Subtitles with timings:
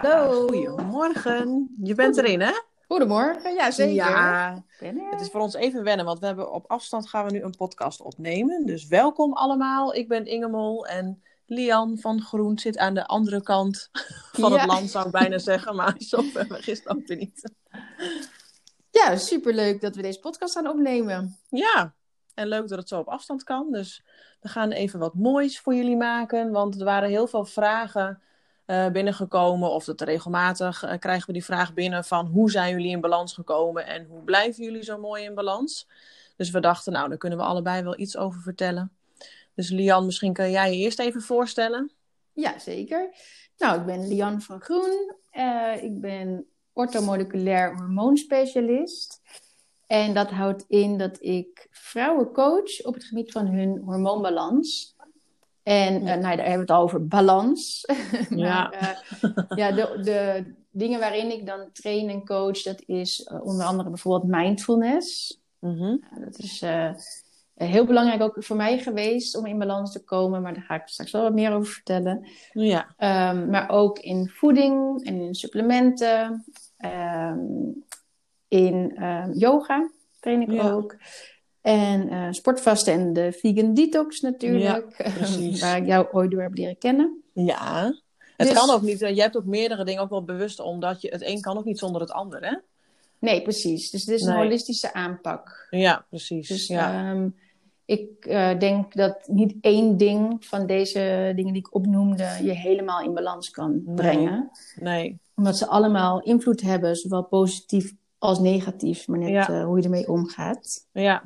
[0.00, 0.46] Hallo.
[0.46, 1.74] Goedemorgen.
[1.82, 2.52] Je bent erin, hè?
[2.86, 3.94] Goedemorgen, ja zeker.
[3.94, 4.64] Ja.
[4.80, 7.56] Het is voor ons even wennen, want we hebben op afstand gaan we nu een
[7.56, 8.66] podcast opnemen.
[8.66, 9.94] Dus welkom allemaal.
[9.94, 13.88] Ik ben Ingemol en Lian van Groen zit aan de andere kant
[14.32, 14.58] van Ja.
[14.58, 15.76] het land, zou ik bijna zeggen.
[15.76, 17.52] Maar zo ver het ook weer niet.
[18.90, 21.36] Ja, superleuk dat we deze podcast gaan opnemen.
[21.48, 21.94] Ja,
[22.34, 23.72] en leuk dat het zo op afstand kan.
[23.72, 24.04] Dus
[24.40, 26.50] we gaan even wat moois voor jullie maken.
[26.50, 28.22] Want er waren heel veel vragen
[28.92, 29.70] binnengekomen.
[29.70, 33.32] Of dat regelmatig eh, krijgen we die vraag binnen van hoe zijn jullie in balans
[33.32, 35.88] gekomen en hoe blijven jullie zo mooi in balans.
[36.36, 38.92] Dus we dachten, nou, daar kunnen we allebei wel iets over vertellen.
[39.54, 41.90] Dus Lian, misschien kan jij je eerst even voorstellen.
[42.32, 43.14] Ja, zeker.
[43.58, 45.14] Nou, ik ben Lian van Groen.
[45.30, 49.20] Eh, ik ben orthomoleculair hormoonspecialist.
[49.86, 54.94] En dat houdt in dat ik vrouwen coach op het gebied van hun hormoonbalans.
[55.62, 57.84] En eh, nou, daar hebben we het over balans.
[58.30, 58.70] Ja.
[58.70, 58.88] eh,
[59.56, 63.88] ja, de, de dingen waarin ik dan train en coach, dat is eh, onder andere
[63.88, 65.40] bijvoorbeeld mindfulness.
[65.58, 65.78] Mhm.
[65.80, 66.64] Nou, dat is
[67.54, 70.82] heel belangrijk ook voor mij geweest om in balans te komen, maar daar ga ik
[70.88, 72.26] straks wel wat meer over vertellen.
[72.52, 76.44] Ja, Ehm, maar ook in voeding en in supplementen,
[76.76, 77.38] ehm,
[78.48, 79.90] in ehm, yoga
[80.20, 80.70] train ik Ja.
[80.70, 80.96] ook.
[81.60, 85.60] En eh, sportvasten en de vegan detox natuurlijk, precies.
[85.60, 87.22] waar ik jou ooit door heb leren kennen.
[87.32, 87.94] ja.
[88.36, 88.98] Het Dus- kan ook niet.
[88.98, 91.78] Jij hebt ook meerdere dingen ook wel bewust, omdat je het een kan ook niet
[91.78, 92.56] zonder het ander, hè?
[93.18, 93.90] Nee, precies.
[93.90, 94.42] Dus dit is een Nee.
[94.42, 95.66] holistische aanpak.
[95.70, 96.48] Ja, precies.
[96.48, 97.10] Dus ja.
[97.10, 97.28] ehm,
[97.84, 103.02] ik eh, denk dat niet één ding van deze dingen die ik opnoemde je helemaal
[103.02, 104.50] in balans kan brengen.
[104.80, 105.18] nee.
[105.36, 109.48] Omdat ze allemaal invloed hebben, zowel positief als negatief, maar net Ja.
[109.48, 110.86] eh, hoe je ermee omgaat.
[110.92, 111.22] Ja.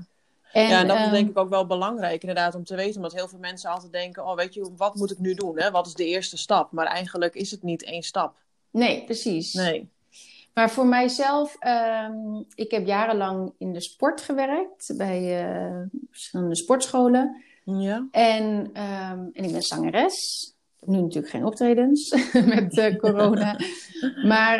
[0.54, 2.96] En, ja, en dat is ehm, denk ik ook wel belangrijk inderdaad om te weten.
[2.96, 5.60] Omdat heel veel mensen altijd denken, oh weet je, wat moet ik nu doen?
[5.60, 5.70] Hè?
[5.70, 6.72] Wat is de eerste stap?
[6.72, 8.36] Maar eigenlijk is het niet één stap.
[8.70, 9.52] Nee, precies.
[9.52, 9.88] Nee.
[10.54, 15.80] Maar voor mijzelf, ehm, ik heb jarenlang in de sport gewerkt, bij eh,
[16.10, 17.42] verschillende sportscholen.
[17.64, 18.08] Ja.
[18.10, 20.48] En, ehm, en ik ben zangeres.
[20.74, 22.16] Ik heb nu natuurlijk geen optredens
[22.54, 23.56] met eh, corona.
[24.32, 24.56] maar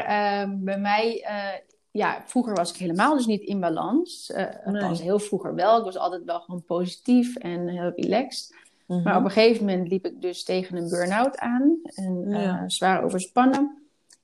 [0.58, 4.30] bij mij, eh, ja, vroeger was ik helemaal dus niet in balans.
[4.30, 5.78] Eh althans, heel vroeger wel.
[5.78, 8.54] Ik was altijd wel gewoon positief en heel relaxed.
[8.86, 9.02] Mhm.
[9.02, 11.78] Maar op een gegeven moment liep ik dus tegen een burn-out aan.
[11.82, 13.58] En eh, zwaar overspannen.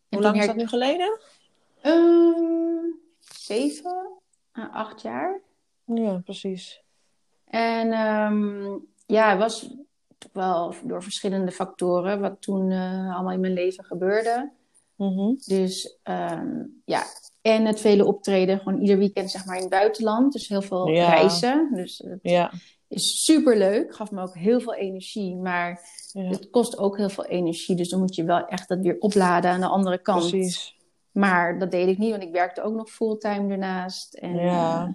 [0.09, 1.19] En Hoe lang is dat nu geleden?
[1.81, 2.85] Ehm,
[3.19, 4.09] zeven,
[4.59, 5.41] à acht jaar.
[5.85, 6.83] Ja, precies.
[7.45, 9.75] En ehm, ja, het was
[10.19, 14.51] toch wel door verschillende factoren wat toen eh, allemaal in mijn leven gebeurde.
[14.95, 15.35] Mhm.
[15.47, 17.03] Dus ehm, ja,
[17.43, 20.33] en het vele optreden, gewoon ieder weekend zeg maar in het buitenland.
[20.33, 21.11] Dus heel veel Ja.
[21.11, 21.71] reizen.
[21.75, 22.53] Dus het Ja.
[22.89, 25.37] is super leuk, gaf me ook heel veel energie.
[25.37, 25.81] Maar
[26.12, 26.23] ja.
[26.23, 27.77] het kost ook heel veel energie.
[27.77, 30.31] Dus dan moet je wel echt dat weer opladen aan de andere kant.
[30.31, 30.75] Precies.
[31.12, 34.15] Maar dat deed ik niet, want ik werkte ook nog fulltime daarnaast.
[34.15, 34.83] En, Ja.
[34.84, 34.93] eh,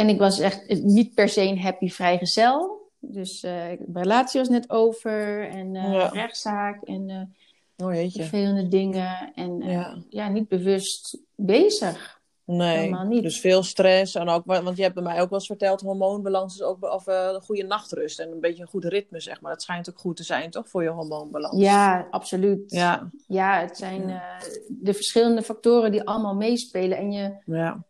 [0.00, 2.84] en ik was echt niet per se een happy vrijgezel.
[3.00, 6.06] Dus eh mijn relatie was net over en eh, Ja.
[6.08, 7.34] rechtszaak en
[7.76, 8.20] Oh jeetje.
[8.20, 9.32] vervelende dingen.
[9.34, 9.96] En eh, Ja.
[10.08, 10.28] ja.
[10.28, 12.14] niet bewust bezig.
[12.44, 13.22] Nee, Helemaal niet.
[13.22, 14.14] dus veel stress.
[14.14, 17.06] En ook, want je hebt bij mij ook wel eens verteld, hormoonbalans is ook of,
[17.06, 18.18] eh, een goede nachtrust.
[18.20, 19.52] En een beetje een goed ritme, zeg maar.
[19.52, 21.60] Dat schijnt ook goed te zijn, toch, voor je hormoonbalans?
[21.60, 22.70] Ja, absoluut.
[22.70, 24.20] Ja, Ja, het zijn eh,
[24.68, 26.98] de verschillende factoren die allemaal meespelen.
[26.98, 27.84] En je, ja.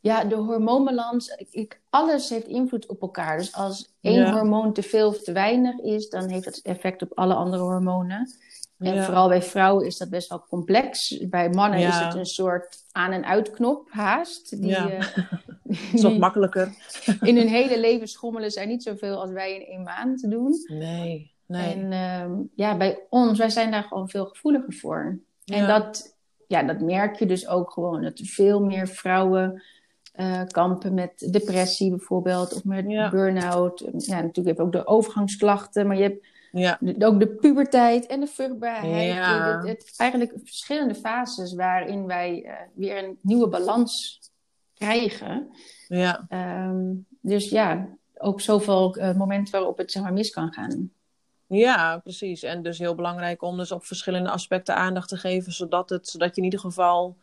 [0.00, 3.36] ja, de hormoonbalans, ik, ik- alles heeft invloed op elkaar.
[3.38, 4.32] Dus als één Ja.
[4.32, 8.28] hormoon te veel of te weinig is, dan heeft dat effect op alle andere hormonen.
[8.80, 9.04] En Ja.
[9.04, 11.18] vooral bij vrouwen is dat best wel complex.
[11.28, 11.88] Bij mannen Ja.
[11.88, 14.60] is het een soort aan- en uitknop haast.
[14.60, 14.90] Die, Ja.
[14.90, 15.06] eh,
[15.92, 16.72] is die makkelijker.
[17.20, 20.54] in hun hele leven schommelen zij niet zoveel als wij in één maand doen.
[20.66, 21.74] Nee, nee.
[21.74, 25.18] En ehm, ja, bij ons, wij zijn daar gewoon veel gevoeliger voor.
[25.44, 28.02] En dat, ja, dat merk je dus ook gewoon.
[28.02, 29.62] Dat er veel meer vrouwen
[30.12, 32.54] eh, kampen met depressie bijvoorbeeld.
[32.54, 33.78] Of met burn-out.
[33.96, 35.86] Ja, natuurlijk heb je ook de overgangsklachten.
[35.86, 39.14] Maar je hebt Ja, de- ook de puberteit en de vruchtbaarheid.
[39.14, 39.58] Ja.
[39.58, 44.20] Het, het, eigenlijk verschillende fases waarin wij eh, weer een nieuwe balans
[44.74, 45.48] krijgen.
[45.88, 46.24] ja.
[46.28, 47.88] Ehm, dus ja,
[48.18, 50.90] ook zoveel eh, momenten waarop het zeg maar, mis kan gaan.
[51.46, 52.42] Ja, precies.
[52.42, 56.30] En dus heel belangrijk om dus op verschillende aspecten aandacht te geven, zodat, het, zodat
[56.30, 57.16] je in ieder geval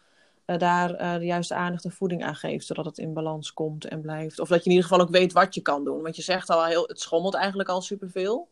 [0.46, 4.02] eh, daar de juiste aandacht en voeding aan geeft, zodat het in balans komt en
[4.02, 4.40] blijft.
[4.40, 6.02] Of dat je in ieder geval ook weet wat je kan doen.
[6.02, 8.50] Want je zegt al, heel, het schommelt eigenlijk al superveel.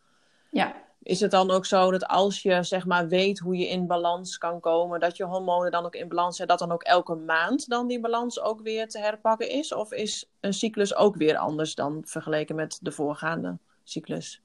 [0.51, 3.87] Ja, Is het dan ook zo dat als je zeg maar weet hoe je in
[3.87, 7.15] balans kan komen, dat je hormonen dan ook in balans zijn, dat dan ook elke
[7.15, 9.73] maand dan die balans ook weer te herpakken is?
[9.73, 14.41] Of is een cyclus ook weer anders dan vergeleken met de voorgaande cyclus?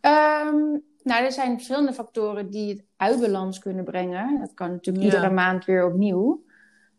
[0.00, 0.56] Ehm,
[1.02, 4.38] nou, er zijn verschillende factoren die het uit balans kunnen brengen.
[4.40, 5.12] Dat kan natuurlijk Ja.
[5.12, 6.44] iedere maand weer opnieuw.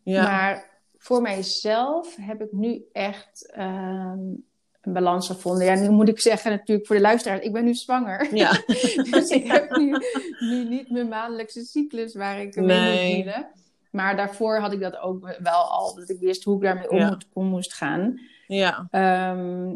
[0.03, 4.19] Ja, Maar voor mijzelf heb ik nu echt ehm,
[4.85, 5.65] een balans gevonden.
[5.65, 8.35] Ja, nu moet ik zeggen natuurlijk voor de luisteraars, ik ben nu zwanger.
[8.35, 8.51] ja.
[9.11, 9.95] dus ik heb nu,
[10.39, 13.15] nu niet mijn maandelijkse cyclus waar ik mee Nee.
[13.15, 13.47] moet dealen.
[13.91, 16.97] Maar daarvoor had ik dat ook wel al, dat ik wist hoe ik daarmee om,
[16.97, 17.17] Ja.
[17.33, 18.19] om moest gaan.
[18.47, 18.87] ja.
[18.91, 19.73] Ehm,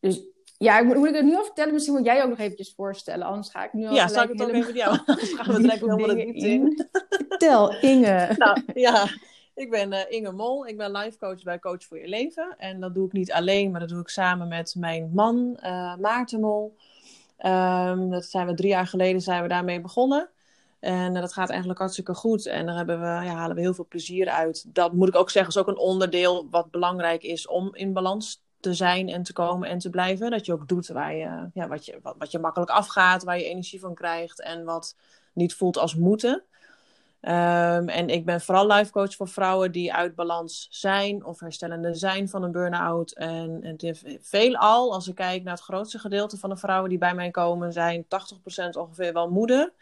[0.00, 0.20] dus
[0.58, 1.72] ja, moet, moet ik het nu al vertellen?
[1.72, 4.28] Misschien moet jij ook nog eventjes voorstellen, anders ga ik nu al Ja, zal ik
[4.28, 4.98] het ook even met jou?
[5.06, 6.86] Dan gaan we direct helemaal in.
[7.28, 8.34] Vertel, Inge.
[8.36, 9.06] Nou, ja,
[9.56, 10.66] ik ben eh, Inge Mol.
[10.66, 12.54] Ik ben life coach bij Coach voor Je Leven.
[12.58, 15.96] En dat doe ik niet alleen, maar dat doe ik samen met mijn man, eh,
[15.96, 16.76] Maarten Mol.
[17.36, 20.28] Ehm, dat zijn we drie jaar geleden zijn we daarmee begonnen.
[20.80, 22.46] En eh, dat gaat eigenlijk hartstikke goed.
[22.46, 24.74] En daar hebben we, ja, halen we heel veel plezier uit.
[24.74, 28.44] Dat moet ik ook zeggen, is ook een onderdeel wat belangrijk is om in balans
[28.60, 30.30] te zijn en te komen en te blijven.
[30.30, 33.38] Dat je ook doet waar je, ja, wat, je, wat, wat je makkelijk afgaat, waar
[33.38, 34.96] je energie van krijgt en wat
[35.32, 36.44] niet voelt als moeten.
[37.26, 41.94] Ehm, en ik ben vooral life coach voor vrouwen die uit balans zijn of herstellende
[41.94, 43.12] zijn van een burn-out.
[43.12, 47.14] En, en veelal, als ik kijk naar het grootste gedeelte van de vrouwen die bij
[47.14, 48.06] mij komen, zijn 80%
[48.78, 49.72] ongeveer wel moeder.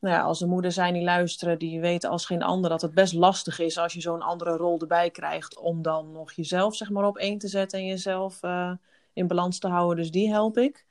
[0.00, 2.94] Nou ja, als er moeder zijn die luisteren, die weten als geen ander dat het
[2.94, 6.90] best lastig is als je zo'n andere rol erbij krijgt om dan nog jezelf zeg
[6.90, 8.72] maar op één te zetten en jezelf eh,
[9.12, 9.96] in balans te houden.
[9.96, 10.84] Dus die help ik.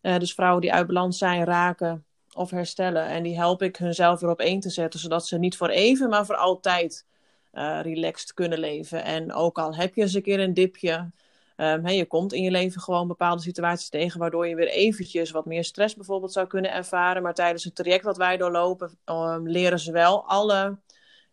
[0.00, 2.06] Eh, dus vrouwen die uit balans zijn, raken
[2.38, 3.06] of herstellen.
[3.06, 6.26] En die help ik hunzelf weer op te zetten, zodat ze niet voor even, maar
[6.26, 7.06] voor altijd
[7.50, 9.04] eh, relaxed kunnen leven.
[9.04, 11.10] En ook al heb je eens een keer een dipje,
[11.56, 15.46] ehm, je komt in je leven gewoon bepaalde situaties tegen, waardoor je weer eventjes wat
[15.46, 17.22] meer stress bijvoorbeeld zou kunnen ervaren.
[17.22, 20.78] Maar tijdens het traject wat wij doorlopen, ehm, leren ze wel alle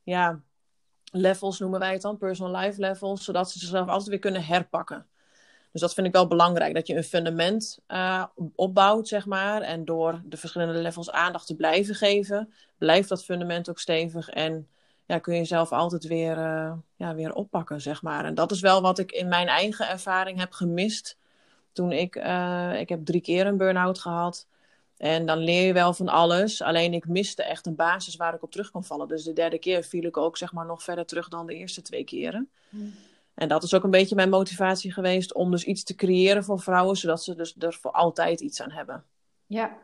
[0.04, 0.42] ja,
[1.12, 5.08] levels, noemen wij het dan, personal life levels, zodat ze zichzelf altijd weer kunnen herpakken.
[5.76, 8.24] Dus dat vind ik wel belangrijk, dat je een fundament eh,
[8.56, 9.62] opbouwt, zeg maar.
[9.62, 14.30] En door de verschillende levels aandacht te blijven geven, blijft dat fundament ook stevig.
[14.30, 14.68] En
[15.06, 18.26] ja, kun je jezelf altijd weer, eh, ja, weer oppakken, zeg maar.
[18.26, 21.18] En dat is wel wat ik in mijn eigen ervaring heb gemist.
[21.72, 24.48] Toen ik, eh, ik heb drie keer een burn-out gehad.
[24.98, 26.62] En dan leer je wel van alles.
[26.62, 29.08] Alleen ik miste echt een basis waar ik op terug kon vallen.
[29.08, 31.82] Dus de derde keer viel ik ook zeg maar nog verder terug dan de eerste
[31.82, 32.50] twee keren.
[33.36, 36.60] En dat is ook een beetje mijn motivatie geweest om dus iets te creëren voor
[36.60, 39.04] vrouwen, zodat ze dus er voor altijd iets aan hebben.
[39.46, 39.78] Ja.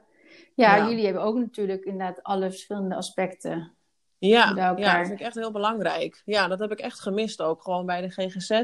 [0.55, 0.87] Ja, Ja.
[0.89, 3.71] jullie hebben ook natuurlijk inderdaad alle verschillende aspecten.
[4.17, 6.21] Ja, ja, dat vind ik echt heel belangrijk.
[6.25, 8.63] Ja, dat heb ik echt gemist ook, gewoon bij de GGZ.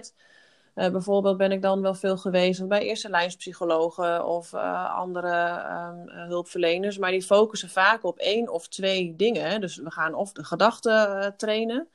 [0.73, 6.07] Eh, bijvoorbeeld ben ik dan wel veel geweest bij eerste lijnspsychologen of eh, andere ehm,
[6.07, 6.97] eh, hulpverleners.
[6.97, 9.61] Maar die focussen vaak op één of twee dingen.
[9.61, 11.87] Dus we gaan of de gedachten eh, trainen.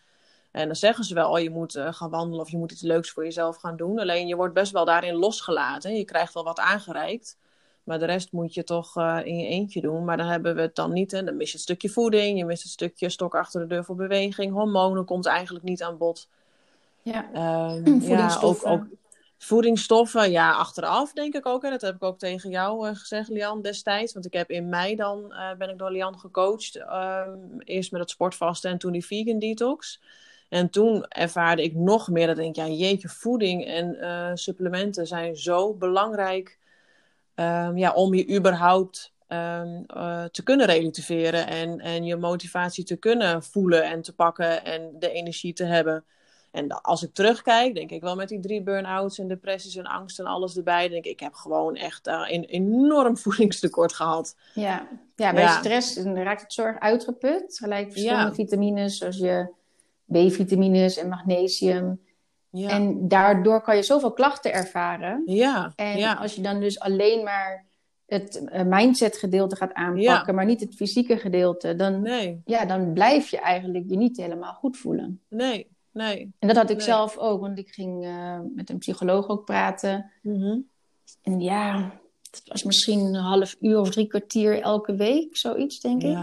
[0.53, 2.83] En dan zeggen ze wel, oh, je moet eh, gaan wandelen of je moet iets
[2.83, 3.99] leuks voor jezelf gaan doen.
[3.99, 5.97] Alleen je wordt best wel daarin losgelaten.
[5.97, 7.39] Je krijgt wel wat aangereikt.
[7.85, 10.05] Maar de rest moet je toch eh, in je eentje doen.
[10.05, 11.11] Maar dan hebben we het dan niet.
[11.11, 11.25] Hè.
[11.25, 12.39] Dan mis je het stukje voeding.
[12.39, 14.53] Je mist het stukje stok achter de deur voor beweging.
[14.53, 16.29] Hormonen komt eigenlijk niet aan bod.
[17.03, 17.29] Ja.
[17.83, 18.71] Voedingsstoffen.
[18.71, 18.87] Ja, ook, ook
[19.39, 21.63] voedingsstoffen, ja, achteraf denk ik ook.
[21.63, 21.71] Hè.
[21.71, 24.13] Dat heb ik ook tegen jou eh, gezegd, Lian, destijds.
[24.13, 26.77] Want ik heb in mei dan, ben ik door Lian gecoacht.
[26.77, 30.01] ehm, eerst met het sportvasten en toen die vegan detox.
[30.53, 35.07] En toen ervaarde ik nog meer dat ik denk, ja, jeetje, voeding en eh, supplementen
[35.07, 36.59] zijn zo belangrijk
[37.35, 42.97] ehm, ja, om je überhaupt ehm, eh, te kunnen relativeren en, en je motivatie te
[42.97, 46.05] kunnen voelen en te pakken en de energie te hebben.
[46.51, 50.19] En als ik terugkijk, denk ik wel met die drie burn-outs en depressies en angst
[50.19, 54.37] en alles erbij, denk ik, ik heb gewoon echt daar een enorm voedingstekort gehad.
[54.55, 54.89] Ja.
[55.17, 55.59] ja, bij Ja.
[55.59, 57.59] stress raakt het zorg uitgeput.
[57.59, 58.35] Gelijk verschillende Ja.
[58.35, 59.61] vitamines, zoals je
[60.13, 62.01] B-vitamines en magnesium.
[62.51, 65.23] Ja, En daardoor kan je zoveel klachten ervaren.
[65.27, 66.13] ja, En ja.
[66.15, 67.65] als je dan dus alleen maar
[68.07, 70.33] het eh, mindset gedeelte gaat aanpakken, Ja.
[70.33, 74.53] maar niet het fysieke gedeelte, dan, nee, ja, dan blijf je eigenlijk je niet helemaal
[74.53, 75.21] goed voelen.
[75.29, 76.33] nee, nee.
[76.39, 76.85] En dat had ik Nee.
[76.87, 80.11] zelf ook, want ik ging eh, met een psycholoog ook praten.
[80.23, 80.59] Mhm.
[81.23, 81.91] En ja,
[82.31, 86.17] het was misschien een half uur of drie kwartier elke week, zoiets denk ik.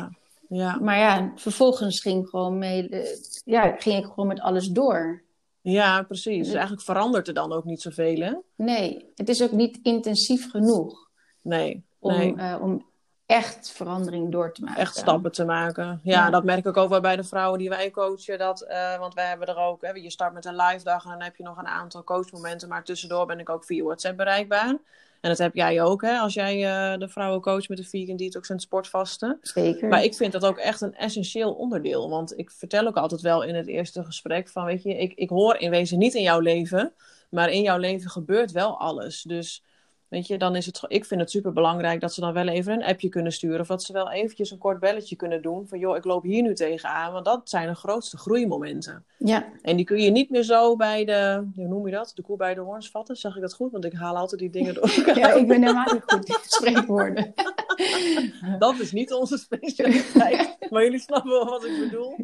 [0.52, 5.24] Ja, Maar ja, vervolgens ging, gewoon mee, eh, ja, ging ik gewoon met alles door.
[5.62, 6.44] ja, precies.
[6.46, 8.34] Dus eigenlijk verandert er dan ook niet zoveel, hè?
[8.56, 11.10] Nee, het is ook niet intensief genoeg
[11.42, 12.36] Nee, om, nee.
[12.36, 12.86] eh, om
[13.26, 14.82] echt verandering door te maken.
[14.82, 15.86] echt stappen te maken.
[15.86, 16.30] Ja, Ja.
[16.30, 18.38] dat merk ik ook wel bij de vrouwen die wij coachen.
[18.38, 21.10] Dat, eh, want wij hebben er ook, hè, je start met een live dag en
[21.10, 22.70] dan heb je nog een aantal coachmomenten.
[22.70, 24.78] Maar tussendoor ben ik ook via WhatsApp bereikbaar.
[25.22, 28.16] En dat heb jij ook, hè, als jij eh, de vrouwen coacht met de vegan
[28.16, 29.38] detox en sportvasten.
[29.42, 29.88] Zeker.
[29.88, 32.10] Maar ik vind dat ook echt een essentieel onderdeel.
[32.10, 35.30] Want ik vertel ook altijd wel in het eerste gesprek van, weet je, ik, ik
[35.30, 36.94] hoor in wezen niet in jouw leven.
[37.30, 39.22] Maar in jouw leven gebeurt wel alles.
[39.22, 39.64] Dus
[40.10, 42.74] Weet je, dan is het, ik vind het super belangrijk dat ze dan wel even
[42.74, 43.60] een appje kunnen sturen.
[43.60, 45.68] Of dat ze wel eventjes een kort belletje kunnen doen.
[45.68, 47.14] Van joh, ik loop hier nu tegenaan.
[47.14, 49.04] Want dat zijn de grootste groeimomenten.
[49.18, 49.46] Ja.
[49.62, 52.12] En die kun je niet meer zo bij de, hoe noem je dat?
[52.16, 53.16] De koe bij de hoorns vatten.
[53.16, 53.72] Zeg ik dat goed?
[53.72, 57.34] Want ik haal altijd die dingen door Ja, ik ben helemaal niet goed in spreekwoorden.
[58.60, 60.58] dat is niet onze specialiteit.
[60.70, 62.16] maar jullie snappen wel wat ik bedoel.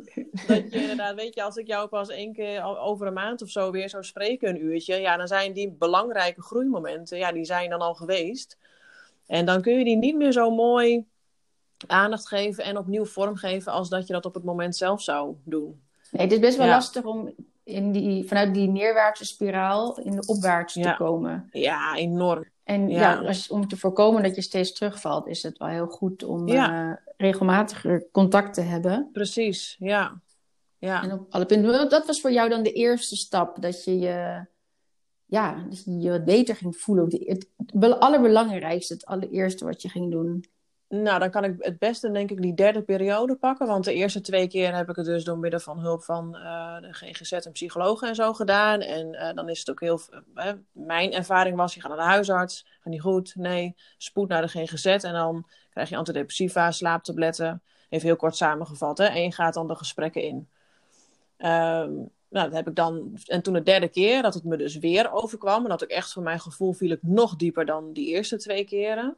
[0.48, 3.50] Dat je inderdaad, weet je, als ik jou pas één keer over een maand of
[3.50, 4.96] zo weer zou spreken, een uurtje.
[4.96, 8.58] Ja, dan zijn die belangrijke groeimomenten, ja, die zijn dan al geweest.
[9.28, 11.06] En dan kun je die niet meer zo mooi
[11.88, 15.82] aandacht geven en opnieuw vormgeven als dat je dat op het moment zelf zou doen.
[16.12, 20.28] Nee, het is best wel lastig om in die, vanuit die neerwaartse spiraal in de
[20.28, 21.50] opwaarts te komen.
[21.52, 22.46] Ja, enorm.
[22.64, 26.24] En ja, als, om te voorkomen dat je steeds terugvalt, is het wel heel goed
[26.24, 29.10] om uh, regelmatiger contact te hebben.
[29.14, 30.22] Precies, ja.
[30.78, 31.04] ja.
[31.04, 31.90] En op alle punten.
[31.90, 34.46] Dat was voor jou dan de eerste stap, dat je je,
[35.26, 37.06] ja, dat je, je beter ging voelen.
[37.06, 40.46] Het, het allerbelangrijkste, het allereerste wat je ging doen.
[40.90, 43.68] Nou, dan kan ik het beste denk ik die derde periode pakken.
[43.68, 46.82] Want de eerste twee keer heb ik het dus door middel van hulp van uh,
[46.82, 48.80] de GGZ en psychologen en zo gedaan.
[48.80, 50.00] En uh, dan is het ook heel...
[50.72, 53.76] Mijn ervaring was, je gaat naar de huisarts, gaat niet goed, nee.
[53.98, 57.62] Spoed naar de GGZ en dan krijg je antidepressiva, slaaptabletten.
[57.90, 59.06] Even heel kort samengevat, hè.
[59.06, 60.48] En je gaat dan de gesprekken in.
[61.38, 63.18] Um, nou, dat heb ik dan...
[63.26, 65.64] En toen de derde keer, dat het me dus weer overkwam.
[65.64, 68.66] En dat ik echt voor mijn gevoel viel ik nog dieper dan die eerste twee
[68.66, 69.18] keren.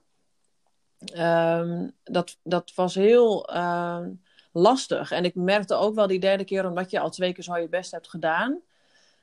[1.18, 4.06] Um, dat, dat was heel uh,
[4.52, 5.12] lastig.
[5.12, 7.70] En ik merkte ook wel die derde keer, omdat je al twee keer zo je
[7.70, 8.60] best hebt gedaan,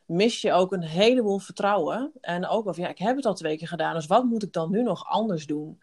[0.06, 2.12] mis je ook een heleboel vertrouwen.
[2.20, 4.42] En ook wel van, ja, ik heb het al twee keer gedaan, dus wat moet
[4.42, 5.80] ik dan nu nog anders doen?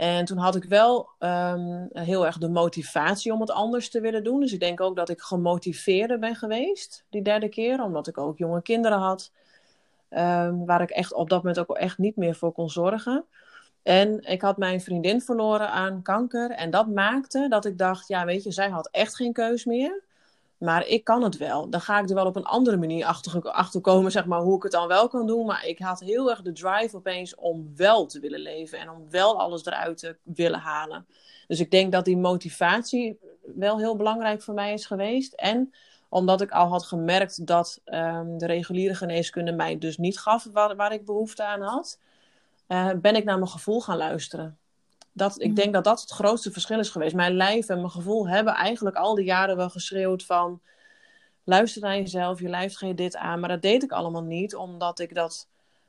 [0.00, 4.24] En toen had ik wel um, heel erg de motivatie om het anders te willen
[4.24, 4.40] doen.
[4.40, 8.38] Dus ik denk ook dat ik gemotiveerder ben geweest die derde keer, omdat ik ook
[8.38, 9.32] jonge kinderen had.
[10.10, 13.24] Um, waar ik echt op dat moment ook echt niet meer voor kon zorgen.
[13.82, 16.50] En ik had mijn vriendin verloren aan kanker.
[16.50, 20.02] En dat maakte dat ik dacht, ja weet je, zij had echt geen keus meer.
[20.60, 21.70] Maar ik kan het wel.
[21.70, 24.56] Dan ga ik er wel op een andere manier achter, achter komen, zeg maar, hoe
[24.56, 25.46] ik het dan wel kan doen.
[25.46, 28.78] Maar ik had heel erg de drive opeens om wel te willen leven.
[28.78, 31.06] En om wel alles eruit te willen halen.
[31.46, 35.32] Dus ik denk dat die motivatie wel heel belangrijk voor mij is geweest.
[35.32, 35.74] En
[36.08, 40.92] omdat ik al had gemerkt dat um, de reguliere geneeskunde mij dus niet gaf waar,
[40.92, 41.98] ik behoefte aan had
[42.68, 44.58] uh, ben ik naar mijn gevoel gaan luisteren.
[45.20, 45.54] Dat, ik mm.
[45.54, 47.14] denk dat dat het grootste verschil is geweest.
[47.14, 50.60] Mijn lijf en mijn gevoel hebben eigenlijk al die jaren wel geschreeuwd van...
[51.44, 53.40] luister naar jezelf, je lijf geeft dit aan.
[53.40, 55.48] Maar dat deed ik allemaal niet, omdat ik dat...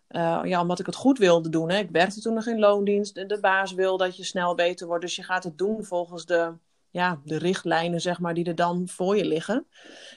[0.10, 1.70] Uh, ja, omdat ik het goed wilde doen.
[1.70, 1.78] Hè.
[1.78, 3.16] Ik werkte toen nog in loondienst.
[3.16, 5.02] De, de baas wil dat je snel beter wordt.
[5.02, 6.54] Dus je gaat het doen volgens de,
[6.90, 9.66] ja, de richtlijnen, zeg maar, die er dan voor je liggen.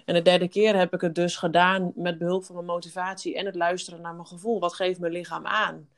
[0.05, 3.47] En de derde keer heb ik het dus gedaan met behulp van mijn motivatie en
[3.47, 4.61] het luisteren naar mijn gevoel.
[4.61, 5.89] Wat geeft mijn lichaam aan?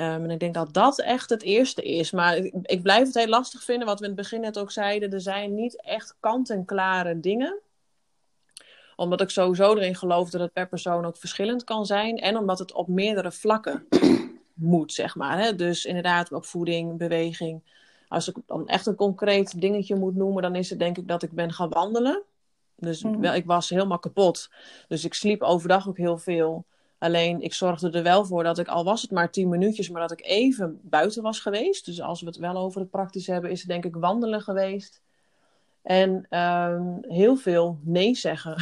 [0.00, 2.10] Um, en ik denk dat dat echt het eerste is.
[2.10, 4.70] Maar ik, ik, blijf het heel lastig vinden, wat we in het begin net ook
[4.70, 5.12] zeiden.
[5.12, 7.58] Er zijn niet echt kant-en-klare dingen.
[8.96, 12.16] Omdat ik sowieso erin geloof dat het per persoon ook verschillend kan zijn.
[12.16, 13.86] En omdat het op meerdere vlakken
[14.54, 15.38] moet, zeg maar.
[15.38, 15.54] Hè?
[15.54, 17.62] Dus inderdaad, op voeding, beweging.
[18.08, 21.22] Als ik dan echt een concreet dingetje moet noemen, dan is het denk ik dat
[21.22, 22.22] ik ben gaan wandelen.
[22.76, 23.20] Dus mm.
[23.20, 24.50] wel, ik was helemaal kapot.
[24.88, 26.64] Dus ik sliep overdag ook heel veel.
[26.98, 30.00] Alleen ik zorgde er wel voor dat ik, al was het maar tien minuutjes, maar
[30.00, 31.84] dat ik even buiten was geweest.
[31.84, 35.02] Dus als we het wel over het praktisch hebben, is het denk ik wandelen geweest.
[35.82, 38.56] En um, heel veel nee zeggen.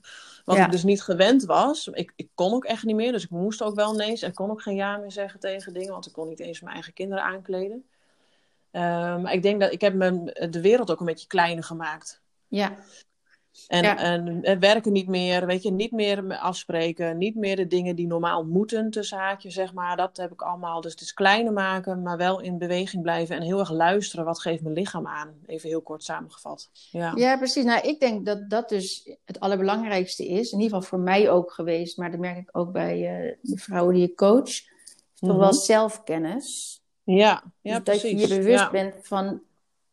[0.44, 1.88] Wat ik dus niet gewend was.
[1.88, 4.50] Ik, ik kon ook echt niet meer, dus ik moest ook wel nee Ik kon
[4.50, 7.24] ook geen ja meer zeggen tegen dingen, want ik kon niet eens mijn eigen kinderen
[7.24, 7.84] aankleden.
[8.72, 12.22] Um, maar ik denk dat ik heb me de wereld ook een beetje kleiner gemaakt.
[12.48, 12.76] Ja.
[13.66, 13.84] En,
[14.42, 18.44] en, werken niet meer, weet je, niet meer afspreken, niet meer de dingen die normaal
[18.44, 19.96] moeten tussen haakjes, zeg maar.
[19.96, 20.80] Dat heb ik allemaal.
[20.80, 24.24] Dus het is kleiner maken, maar wel in beweging blijven en heel erg luisteren.
[24.24, 25.34] Wat geeft mijn lichaam aan?
[25.46, 26.70] Even heel kort samengevat.
[26.90, 27.64] Ja, ja precies.
[27.64, 30.52] Nou, ik denk dat dat dus het allerbelangrijkste is.
[30.52, 33.58] In ieder geval voor mij ook geweest, maar dat merk ik ook bij uh, de
[33.58, 34.50] vrouwen die ik coach.
[35.14, 35.52] Toch wel mhm.
[35.52, 36.80] zelfkennis.
[37.04, 38.20] Ja, ja dus precies.
[38.20, 39.40] Dat je je bewust bent van,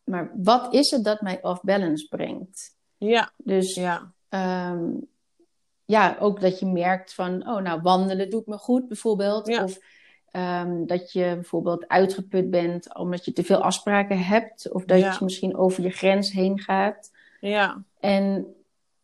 [0.04, 2.76] maar wat is het dat mij off balance brengt?
[2.98, 3.30] Ja.
[3.36, 4.12] Dus ja.
[4.70, 5.06] Um,
[5.84, 9.62] ja, ook dat je merkt van, oh nou, wandelen doet me goed bijvoorbeeld.
[9.62, 9.78] Of
[10.32, 14.72] um, dat je bijvoorbeeld uitgeput bent omdat je te veel afspraken hebt.
[14.72, 17.10] Of dat je misschien over je grens heen gaat.
[17.40, 17.82] Ja.
[18.00, 18.54] En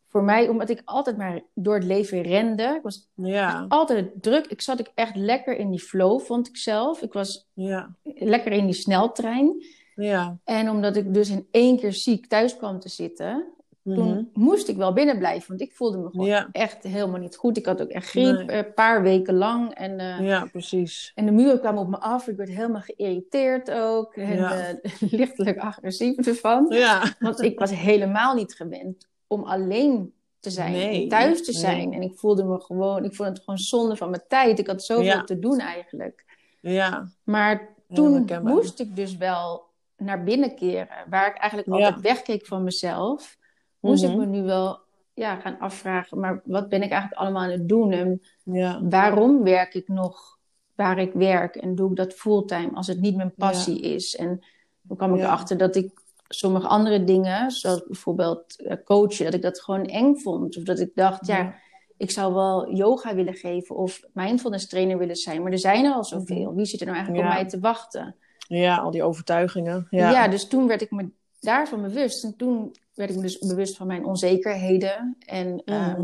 [0.08, 2.62] voor mij, omdat ik altijd maar door het leven rende.
[2.62, 3.64] Ik was ja.
[3.68, 4.46] altijd druk.
[4.46, 7.02] Ik zat ik echt lekker in die flow, vond ik zelf.
[7.02, 7.94] Ik was ja.
[8.02, 9.64] lekker in die sneltrein.
[9.94, 10.38] Ja.
[10.44, 13.52] En omdat ik dus in één keer ziek thuis kwam te zitten,
[13.84, 14.22] toen Mhm.
[14.32, 16.48] moest ik wel binnen blijven, want ik voelde me gewoon Ja.
[16.52, 17.56] echt helemaal niet goed.
[17.56, 18.46] Ik had ook echt griep, Nee.
[18.46, 19.74] eh, een paar weken lang.
[19.74, 21.12] En, eh, Ja, precies.
[21.14, 22.28] en de muren kwamen op me af.
[22.28, 24.14] Ik werd helemaal geïrriteerd ook.
[24.14, 24.52] En Ja.
[24.68, 26.66] eh, lichtelijk agressief ervan.
[26.68, 27.02] Ja.
[27.18, 31.60] Want ik was helemaal niet gewend om alleen te zijn Nee, thuis te nee.
[31.60, 31.92] zijn.
[31.92, 34.58] En ik voelde me gewoon, ik vond het gewoon zonde van mijn tijd.
[34.58, 35.24] Ik had zoveel Ja.
[35.24, 36.24] te doen eigenlijk.
[36.60, 37.08] Ja.
[37.24, 39.62] Maar toen moest ik dus wel
[39.96, 40.88] naar binnen keren.
[41.10, 43.36] Waar ik eigenlijk altijd wegkeek van mezelf,
[43.84, 44.12] moest Mhm.
[44.12, 44.78] ik me nu wel
[45.14, 46.20] ja, gaan afvragen.
[46.20, 47.92] Maar wat ben ik eigenlijk allemaal aan het doen?
[47.92, 48.80] En Ja.
[48.88, 50.38] waarom werk ik nog
[50.74, 51.56] waar ik werk?
[51.56, 54.16] En doe ik dat fulltime als het niet mijn passie is?
[54.16, 54.44] En
[54.88, 55.24] toen kwam ik Ja.
[55.26, 60.14] erachter dat ik sommige andere dingen, zoals bijvoorbeeld eh, coachen, dat ik dat gewoon eng
[60.14, 60.56] vond.
[60.56, 61.54] Of dat ik dacht, ja,
[61.96, 65.42] ik zou wel yoga willen geven of mindfulness trainer willen zijn.
[65.42, 66.54] Maar er zijn er al zoveel.
[66.54, 67.34] Wie zit er nou eigenlijk Mhm.
[67.36, 68.16] Op mij te wachten?
[68.48, 69.86] Ja, al die overtuigingen.
[69.90, 70.10] Ja.
[70.10, 70.28] Ja.
[70.28, 71.08] dus toen werd ik me
[71.40, 72.24] daarvan bewust.
[72.24, 75.16] En toen werd ik me dus bewust van mijn onzekerheden.
[75.26, 76.02] En ehm,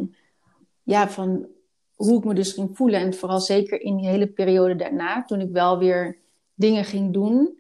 [0.83, 1.47] ja, van
[1.95, 3.01] hoe ik me dus ging voelen.
[3.01, 6.19] En vooral zeker in die hele periode daarna, toen ik wel weer
[6.55, 7.59] dingen ging doen.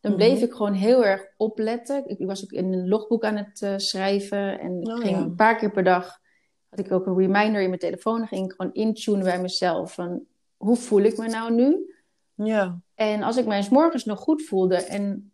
[0.00, 0.20] Dan Mhm.
[0.20, 2.08] bleef ik gewoon heel erg opletten.
[2.08, 4.60] Ik, ik was ook in een logboek aan het eh, schrijven.
[4.60, 5.22] En ik Oh, ging ja.
[5.22, 6.20] een paar keer per dag,
[6.68, 8.18] had ik ook een reminder in mijn telefoon.
[8.18, 9.94] Dan ging ik gewoon intunen bij mezelf.
[9.94, 10.22] Van,
[10.56, 11.94] hoe voel ik me nou nu?
[12.34, 12.78] Ja.
[12.94, 15.30] En als ik mij 's morgens nog goed voelde en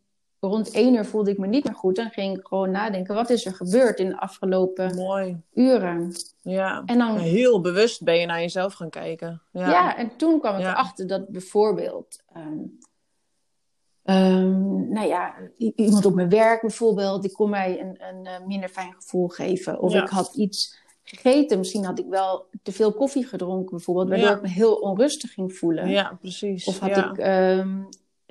[0.49, 3.31] rond één uur voelde ik me niet meer goed, dan ging ik gewoon nadenken: wat
[3.31, 5.41] is er gebeurd in de afgelopen Mooi.
[5.55, 6.13] uren?
[6.43, 6.83] Ja.
[6.87, 9.43] En dan, ja, Heel bewust ben je naar jezelf gaan kijken.
[9.53, 9.97] Ja.
[9.97, 10.71] en toen kwam ik Ja.
[10.71, 12.59] erachter dat bijvoorbeeld, ehm,
[14.03, 18.69] ehm, nou ja, iemand op mijn werk bijvoorbeeld, die kon mij een, een eh, minder
[18.69, 19.81] fijn gevoel geven.
[19.81, 20.03] Of Ja.
[20.03, 24.35] ik had iets gegeten, misschien had ik wel te veel koffie gedronken bijvoorbeeld, waardoor Ja.
[24.35, 25.89] ik me heel onrustig ging voelen.
[25.89, 26.67] Ja, precies.
[26.67, 27.11] Of had ja.
[27.11, 27.83] ik ehm,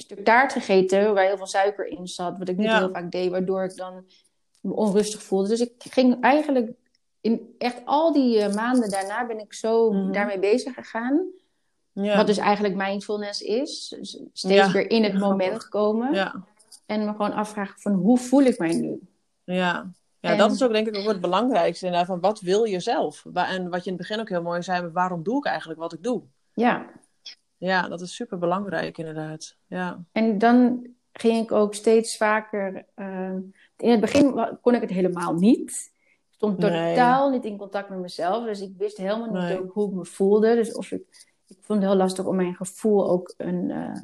[0.01, 2.77] stuk taart gegeten waar heel veel suiker in zat, wat ik niet Ja.
[2.77, 4.05] heel vaak deed, waardoor ik dan
[4.62, 5.48] me onrustig voelde.
[5.48, 6.72] Dus ik ging eigenlijk
[7.22, 10.12] in echt al die eh, maanden daarna ben ik zo Mhm.
[10.12, 11.25] daarmee bezig gegaan.
[11.93, 12.17] Ja.
[12.17, 13.96] Wat dus eigenlijk mindfulness is.
[13.98, 14.72] Dus steeds Ja.
[14.72, 16.34] weer in het moment komen.
[16.86, 19.00] En me gewoon afvragen van hoe voel ik mij nu?
[19.43, 19.91] Ja.
[20.20, 21.86] Ja, En- dat is ook denk ik ook het belangrijkste.
[21.86, 23.25] Inderdaad, van wat wil je zelf?
[23.34, 25.93] En wat je in het begin ook heel mooi zei, waarom doe ik eigenlijk wat
[25.93, 26.21] ik doe?
[26.54, 26.86] Ja.
[27.62, 29.56] Ja, dat is super belangrijk inderdaad.
[29.67, 30.04] Ja.
[30.12, 32.86] En dan ging ik ook steeds vaker.
[32.95, 33.39] ehm,
[33.78, 35.69] in het begin kon ik het helemaal niet.
[36.30, 36.89] Ik stond Nee.
[36.95, 38.45] totaal niet in contact met mezelf.
[38.45, 40.56] Dus ik wist helemaal niet ook hoe ik me voelde.
[40.56, 41.02] Dus of ik,
[41.47, 44.02] ik vond het heel lastig om mijn gevoel ook een, eh,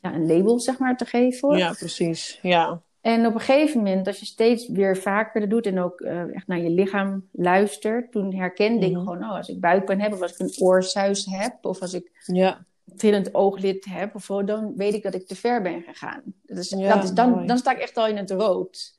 [0.00, 1.56] ja, een label zeg maar, te geven.
[1.56, 2.38] ja, precies.
[2.42, 2.82] Ja.
[3.00, 6.34] En op een gegeven moment, als je steeds weer vaker dat doet en ook eh,
[6.34, 9.00] echt naar je lichaam luistert, toen herkende ik Mhm.
[9.00, 12.22] gewoon, oh, als ik buikpijn heb, of als ik een oorsuis heb, of als ik
[12.26, 12.64] Ja.
[12.96, 16.22] Trillend ooglid heb, of zo, dan weet ik dat ik te ver ben gegaan.
[16.42, 18.98] Dat is, Ja, dat is, dan, dan sta ik echt al in het rood.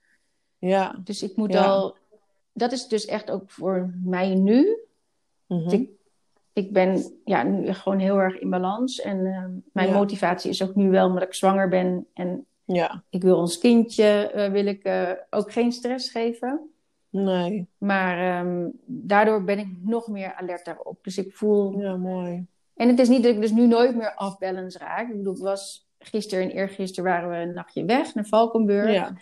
[0.58, 1.00] Ja.
[1.04, 1.66] Dus ik moet Ja.
[1.66, 1.96] al,
[2.54, 4.78] dat is dus echt ook voor mij nu.
[5.48, 5.70] Mhm.
[5.70, 5.90] Ik,
[6.54, 9.02] ik ben ja, nu gewoon heel erg in balans.
[9.02, 9.94] En eh, mijn Ja.
[9.98, 13.04] motivatie is ook nu wel omdat ik zwanger ben en Ja.
[13.10, 16.70] ik wil ons kindje, eh, wil ik eh, ook geen stress geven.
[17.10, 17.68] Nee.
[17.78, 21.04] Maar ehm, daardoor ben ik nog meer alert daarop.
[21.04, 21.80] Dus ik voel.
[21.80, 22.46] Ja, mooi.
[22.82, 25.10] En het is niet dat ik dus nu nooit meer off-balance raak.
[25.10, 28.94] Ik bedoel, ik was gisteren en eergisteren waren we een nachtje weg naar Valkenburg.
[28.94, 29.18] Ja.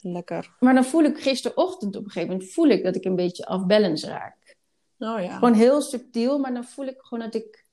[0.00, 0.54] Lekker.
[0.60, 3.48] Maar dan voel ik gisterochtend op een gegeven moment voel ik dat ik een beetje
[3.48, 4.56] off-balance raak.
[4.98, 5.34] Oh ja.
[5.34, 7.64] Gewoon heel subtiel, maar dan voel ik gewoon dat ik.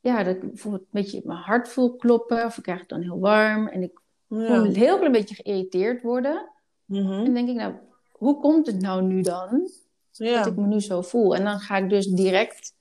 [0.00, 2.44] Ja, dat ik bijvoorbeeld een beetje mijn hart voel kloppen.
[2.44, 3.68] Of ik krijg het dan heel warm.
[3.68, 4.54] En ik voel Ja.
[4.54, 6.48] een heel klein beetje geïrriteerd worden.
[6.84, 7.12] Mhm.
[7.12, 7.74] En dan denk ik, nou,
[8.12, 9.70] hoe komt het nou nu dan?
[10.12, 10.36] Ja.
[10.36, 11.34] dat ik me nu zo voel.
[11.34, 12.74] En dan ga ik dus direct,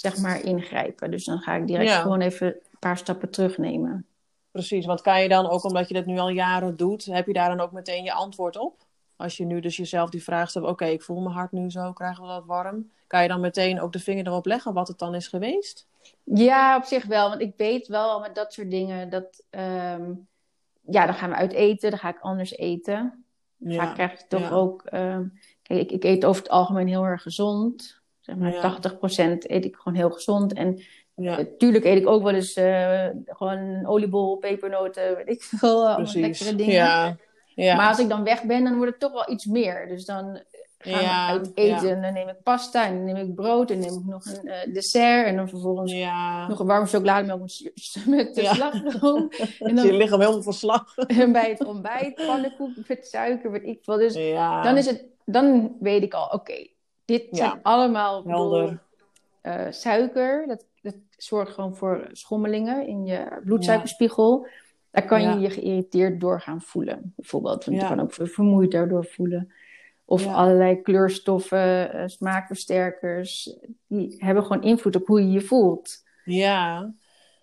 [0.00, 1.10] zeg maar, ingrijpen.
[1.10, 2.00] Dus dan ga ik direct Ja.
[2.00, 4.06] gewoon even een paar stappen terugnemen.
[4.50, 7.32] Precies, want kan je dan ook, omdat je dit nu al jaren doet, heb je
[7.32, 8.86] daar dan ook meteen je antwoord op?
[9.16, 11.92] Als je nu dus jezelf die vraag stelt, oké, ik voel mijn hart nu zo,
[11.92, 12.90] krijgen we dat warm?
[13.06, 15.86] Kan je dan meteen ook de vinger erop leggen wat het dan is geweest?
[16.24, 17.28] Ja, op zich wel.
[17.28, 19.44] Want ik weet wel met dat soort dingen dat...
[19.50, 20.12] ehm,
[20.80, 21.90] ja, dan gaan we uit eten.
[21.90, 23.24] Dan ga ik anders eten.
[23.60, 24.50] Vaak krijg je toch ja.
[24.50, 24.82] ook...
[24.84, 25.24] ehm,
[25.62, 28.00] kijk, ik, ik eet over het algemeen heel erg gezond.
[28.28, 28.60] Zeg maar Ja.
[28.60, 30.52] 80% eet ik gewoon heel gezond.
[30.52, 30.80] En
[31.14, 35.76] Ja, Natuurlijk eet ik ook wel eens eh, gewoon een oliebol, pepernoten, weet ik veel,
[35.76, 36.20] allemaal precies.
[36.20, 36.74] lekkere dingen.
[36.74, 37.16] Ja,
[37.54, 37.76] ja.
[37.76, 39.88] Maar als ik dan weg ben, dan wordt het toch wel iets meer.
[39.88, 40.40] Dus dan
[40.78, 41.90] gaan Ja, we uit eten.
[41.90, 44.24] En dan neem ik pasta en dan neem ik brood en dan neem ik nog
[44.24, 45.26] een eh, dessert.
[45.26, 46.48] En dan vervolgens ja.
[46.48, 49.28] nog een warme chocolademelk met, met de slagroom.
[49.58, 50.96] en Is je dan lichaam helemaal verslag.
[50.96, 53.96] en bij het ontbijt pannenkoek met suiker, weet ik veel.
[53.96, 54.14] Dus
[54.62, 56.66] dan, is het, dan weet ik al, oké,
[57.08, 57.36] dit Ja.
[57.36, 58.24] zijn allemaal
[59.40, 60.46] eh, suiker.
[60.46, 64.46] Dat, dat zorgt gewoon voor schommelingen in je bloedsuikerspiegel.
[64.90, 65.32] Daar kan Ja.
[65.32, 67.64] je je geïrriteerd door gaan voelen, bijvoorbeeld.
[67.64, 67.82] Want Ja.
[67.88, 69.52] je kan ook ver- vermoeid daardoor voelen.
[70.04, 73.56] Of allerlei kleurstoffen, uh, smaakversterkers.
[73.86, 76.04] Die hebben gewoon invloed op hoe je je voelt.
[76.24, 76.92] Ja.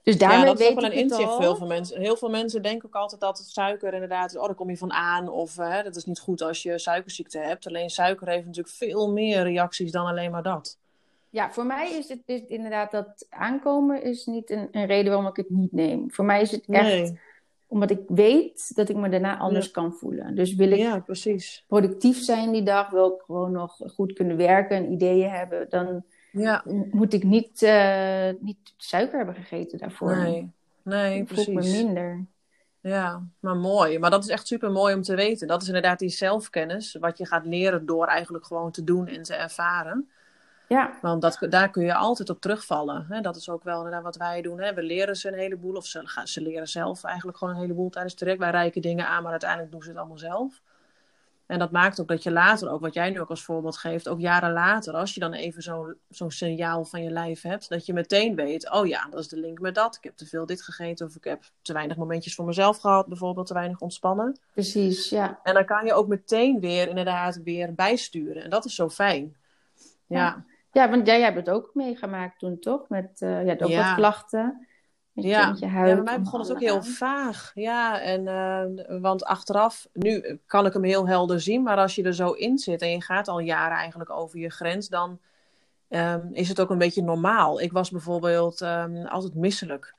[0.05, 1.55] Dus daarmee ja, dat is weet ook wel een inzicht al.
[1.55, 1.99] veel mensen.
[2.01, 4.93] Heel veel mensen denken ook altijd dat het suiker inderdaad, oh, daar kom je van
[4.93, 5.29] aan.
[5.29, 7.67] Of uh, dat is niet goed als je suikerziekte hebt.
[7.67, 10.77] Alleen suiker heeft natuurlijk veel meer reacties dan alleen maar dat.
[11.29, 15.27] Ja, voor mij is het, is inderdaad dat aankomen is niet een, een reden waarom
[15.29, 16.11] ik het niet neem.
[16.11, 17.19] Voor mij is het echt Nee.
[17.67, 19.71] omdat ik weet dat ik me daarna anders Ja.
[19.71, 20.35] kan voelen.
[20.35, 21.63] Dus wil ik Ja, precies.
[21.67, 26.03] productief zijn die dag, wil ik gewoon nog goed kunnen werken en ideeën hebben, dan
[26.37, 30.17] Ja, moet ik niet, eh, niet suiker hebben gegeten daarvoor.
[30.17, 30.53] nee.
[30.83, 31.83] Nee, Ik voel me precies.
[31.83, 32.25] minder.
[32.79, 33.99] Ja, maar mooi.
[33.99, 35.47] Maar dat is echt super mooi om te weten.
[35.47, 39.23] Dat is inderdaad die zelfkennis, wat je gaat leren door eigenlijk gewoon te doen en
[39.23, 40.09] te ervaren.
[40.67, 43.05] Ja, Want dat, daar kun je altijd op terugvallen.
[43.09, 43.21] Hè?
[43.21, 44.59] Dat is ook wel inderdaad wat wij doen.
[44.61, 44.73] Hè?
[44.73, 48.13] We leren ze een heleboel, of ze, ze leren zelf eigenlijk gewoon een heleboel tijdens
[48.13, 48.41] het traject.
[48.43, 50.61] Wij reiken dingen aan, maar uiteindelijk doen ze het allemaal zelf.
[51.47, 54.07] En dat maakt ook dat je later, ook wat jij nu ook als voorbeeld geeft,
[54.07, 57.85] ook jaren later, als je dan even zo'n zo'n signaal van je lijf hebt, dat
[57.85, 59.95] je meteen weet, oh ja, dat is de link met dat.
[59.95, 63.07] Ik heb te veel dit gegeten of ik heb te weinig momentjes voor mezelf gehad,
[63.07, 64.39] bijvoorbeeld te weinig ontspannen.
[64.51, 65.09] precies.
[65.09, 65.39] Ja.
[65.43, 68.43] En dan kan je ook meteen weer inderdaad weer bijsturen.
[68.43, 69.35] En dat is zo fijn.
[70.07, 72.89] Ja, Ja, want jij hebt het ook meegemaakt toen, toch?
[72.89, 73.87] Met, je had ook Ja.
[73.87, 74.67] wat klachten.
[75.15, 75.55] Je, Ja.
[75.83, 77.51] bij mij begon het ook heel vaag.
[77.53, 82.03] Ja, en, eh, want achteraf, nu kan ik hem heel helder zien, maar als je
[82.03, 85.19] er zo in zit en je gaat al jaren eigenlijk over je grens, dan
[85.89, 87.61] ehm, is het ook een beetje normaal.
[87.61, 89.95] Ik was bijvoorbeeld ehm, altijd misselijk.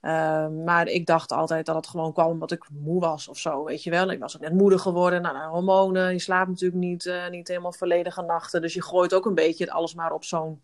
[0.00, 3.64] Ehm, maar ik dacht altijd dat het gewoon kwam omdat ik moe was of zo,
[3.64, 4.10] weet je wel.
[4.10, 6.12] Ik was ook net moeder geworden, nou, nou, hormonen.
[6.12, 8.60] Je slaapt natuurlijk niet, eh, niet helemaal volledige nachten.
[8.60, 10.60] Dus je gooit ook een beetje het alles maar op zo'n,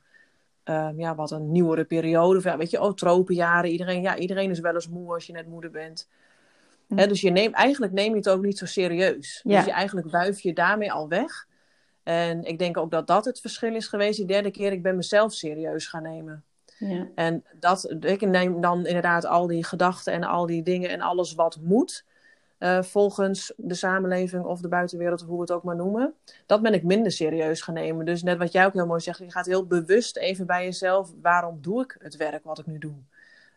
[0.67, 2.39] ehm, ja, wat een nieuwere periode.
[2.39, 3.71] Of ja, weet je, oh, tropenjaren.
[3.71, 6.09] Iedereen, ja, iedereen is wel eens moe als je net moeder bent.
[6.95, 9.41] Hè, dus je neemt, eigenlijk neem je het ook niet zo serieus.
[9.45, 9.57] Ja.
[9.57, 11.47] Dus je eigenlijk wuif je daarmee al weg.
[12.03, 14.17] En ik denk ook dat dat het verschil is geweest.
[14.17, 16.45] Die derde keer, ik ben mezelf serieus gaan nemen.
[16.79, 17.09] Ja.
[17.15, 21.35] En dat, ik neem dan inderdaad al die gedachten en al die dingen en alles
[21.35, 22.05] wat moet.
[22.59, 26.15] Eh, volgens de samenleving of de buitenwereld, hoe we het ook maar noemen.
[26.47, 28.05] Dat ben ik minder serieus gaan nemen.
[28.05, 31.13] Dus net wat jij ook heel mooi zegt, je gaat heel bewust even bij jezelf.
[31.23, 32.95] Waarom doe ik het werk wat ik nu doe?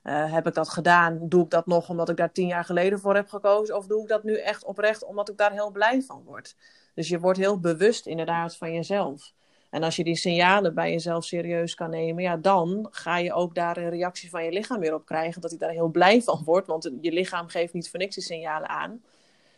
[0.03, 1.29] Eh, heb ik dat gedaan?
[1.29, 3.75] Doe ik dat nog omdat ik daar tien jaar geleden voor heb gekozen?
[3.77, 6.55] Of doe ik dat nu echt oprecht omdat ik daar heel blij van word?
[6.93, 9.33] Dus je wordt heel bewust inderdaad van jezelf.
[9.69, 13.55] En als je die signalen bij jezelf serieus kan nemen, ja, dan ga je ook
[13.55, 15.41] daar een reactie van je lichaam weer op krijgen.
[15.41, 18.23] Dat hij daar heel blij van wordt, want je lichaam geeft niet voor niks die
[18.23, 19.01] signalen aan.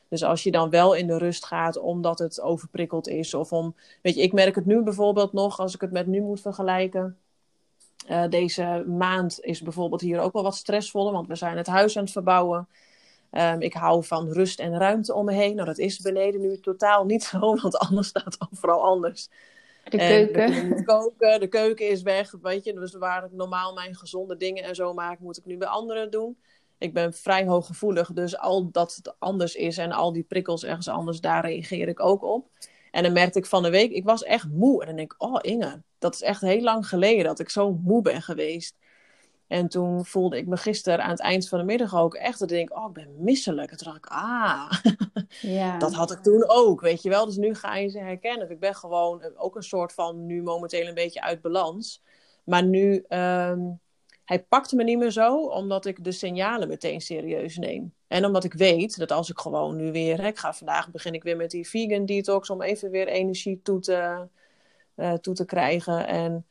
[0.08, 3.76] Dus als je dan wel in de rust gaat omdat het overprikkeld is, of om,
[4.02, 7.18] weet je, ik merk het nu bijvoorbeeld nog, als ik het met nu moet vergelijken.
[8.08, 11.98] Eh, deze maand is bijvoorbeeld hier ook wel wat stressvoller, want we zijn het huis
[11.98, 12.68] aan het verbouwen.
[13.30, 15.56] Ehm, ik hou van rust en ruimte om me heen.
[15.56, 19.30] Nou, dat is beneden nu totaal niet zo, want anders staat overal anders.
[19.84, 20.84] De En keuken.
[20.86, 22.74] koken, de keuken is weg, weet je.
[22.74, 26.12] Dus waar ik normaal mijn gezonde dingen en zo maak, moet ik nu bij anderen
[26.12, 26.38] doen.
[26.78, 30.88] Ik ben vrij hooggevoelig, dus al dat het anders is en al die prikkels ergens
[30.88, 32.50] anders, daar reageer ik ook op.
[32.92, 34.82] En dan merkte ik van de week, ik was echt moe.
[34.82, 37.74] En dan denk ik, oh Inge, dat is echt heel lang geleden dat ik zo
[37.84, 38.76] moe ben geweest.
[39.52, 42.52] En toen voelde ik me gisteren aan het eind van de middag ook echt dat
[42.52, 43.72] ik denk, oh ik ben misselijk.
[43.72, 44.72] En toen dacht ik, ah,
[45.58, 45.78] Ja.
[45.78, 47.26] dat had ik toen ook, weet je wel.
[47.26, 48.52] Dus nu ga je ze herkennen.
[48.52, 52.04] Ik ben gewoon ook een soort van nu momenteel een beetje uit balans.
[52.44, 53.60] Maar nu, ehm,
[54.26, 57.94] hij pakt me niet meer zo, omdat ik de signalen meteen serieus neem.
[58.08, 61.14] En omdat ik weet dat als ik gewoon nu weer, hè, ik ga vandaag begin
[61.14, 64.28] ik weer met die vegan detox om even weer energie toe te,
[64.96, 66.08] eh, toe te krijgen.
[66.08, 66.46] En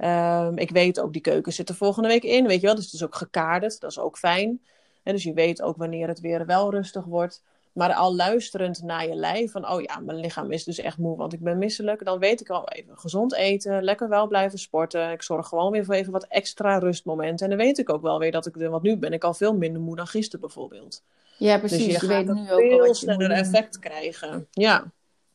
[0.00, 2.74] ehm, ik weet ook, die keuken zit er volgende week in, weet je wel.
[2.74, 4.60] Dus het is ook gekaderd, dat is ook fijn.
[5.02, 7.42] En dus je weet ook wanneer het weer wel rustig wordt.
[7.72, 11.16] Maar al luisterend naar je lijf, van oh ja, mijn lichaam is dus echt moe,
[11.16, 12.04] want ik ben misselijk.
[12.04, 15.10] Dan weet ik al even gezond eten, lekker wel blijven sporten.
[15.10, 17.50] Ik zorg gewoon weer voor even wat extra rustmomenten.
[17.50, 19.56] En dan weet ik ook wel weer dat ik, want nu ben ik al veel
[19.56, 21.02] minder moe dan gisteren bijvoorbeeld.
[21.36, 21.86] ja, Dus precies.
[21.86, 24.46] je, je gaat weet nu ook veel sneller effect krijgen.
[24.50, 24.84] Ja,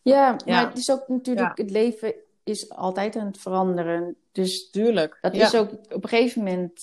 [0.02, 0.56] Ja, Ja.
[0.56, 2.14] maar het is ook natuurlijk, het leven
[2.46, 4.16] is altijd aan het veranderen.
[4.32, 5.18] Dus tuurlijk.
[5.22, 5.46] dat ja.
[5.46, 6.82] is ook op een gegeven moment,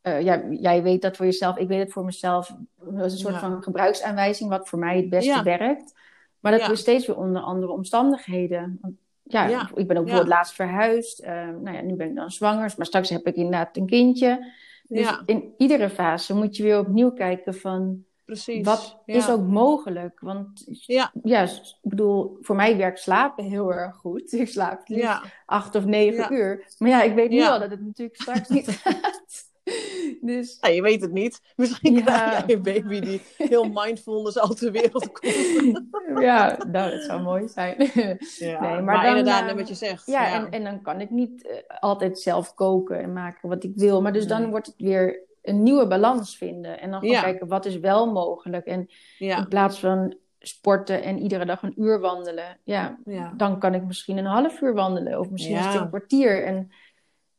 [0.00, 2.54] eh, ja, jij weet dat voor jezelf, ik weet het voor mezelf.
[2.76, 3.40] Dat is een soort Ja.
[3.40, 5.42] van gebruiksaanwijzing wat voor mij het beste Ja.
[5.42, 5.94] werkt.
[6.40, 8.80] Maar dat we steeds weer onder andere omstandigheden.
[9.22, 10.34] Ja, ik ben ook bijvoorbeeld Ja.
[10.36, 11.18] laatst verhuisd.
[11.18, 14.52] Eh, nou ja, nu ben ik dan zwanger, maar straks heb ik inderdaad een kindje.
[14.88, 18.64] Dus in iedere fase moet je weer opnieuw kijken van Precies.
[18.64, 19.14] wat ja.
[19.14, 20.20] is ook mogelijk.
[20.20, 21.12] Want Ja.
[21.22, 24.32] ja, ik bedoel, voor mij werkt slapen heel erg goed.
[24.46, 26.66] Ik slaap het liefst Ja, acht of negen uur.
[26.78, 29.44] Maar ja, ik weet nu al dat het natuurlijk straks niet gaat.
[30.20, 31.40] Dus Ja, je weet het niet.
[31.56, 35.84] Misschien krijg jij een baby die heel mindfulness uit de wereld komt.
[36.20, 37.76] ja, nou, dat zou mooi zijn.
[37.78, 40.06] Nee, maar maar, dan, inderdaad, net wat je zegt.
[40.06, 43.72] Ja, En, en dan kan ik niet eh, altijd zelf koken en maken wat ik
[43.74, 44.02] wil.
[44.02, 46.80] Maar dus dan wordt het weer een nieuwe balans vinden.
[46.80, 47.22] En dan gewoon Ja.
[47.22, 48.66] kijken wat is wel mogelijk.
[48.66, 52.58] En ja, in plaats van sporten en iedere dag een uur wandelen.
[52.64, 55.18] Ja, ja, dan kan ik misschien een half uur wandelen.
[55.18, 56.44] Of misschien het een kwartier.
[56.44, 56.72] En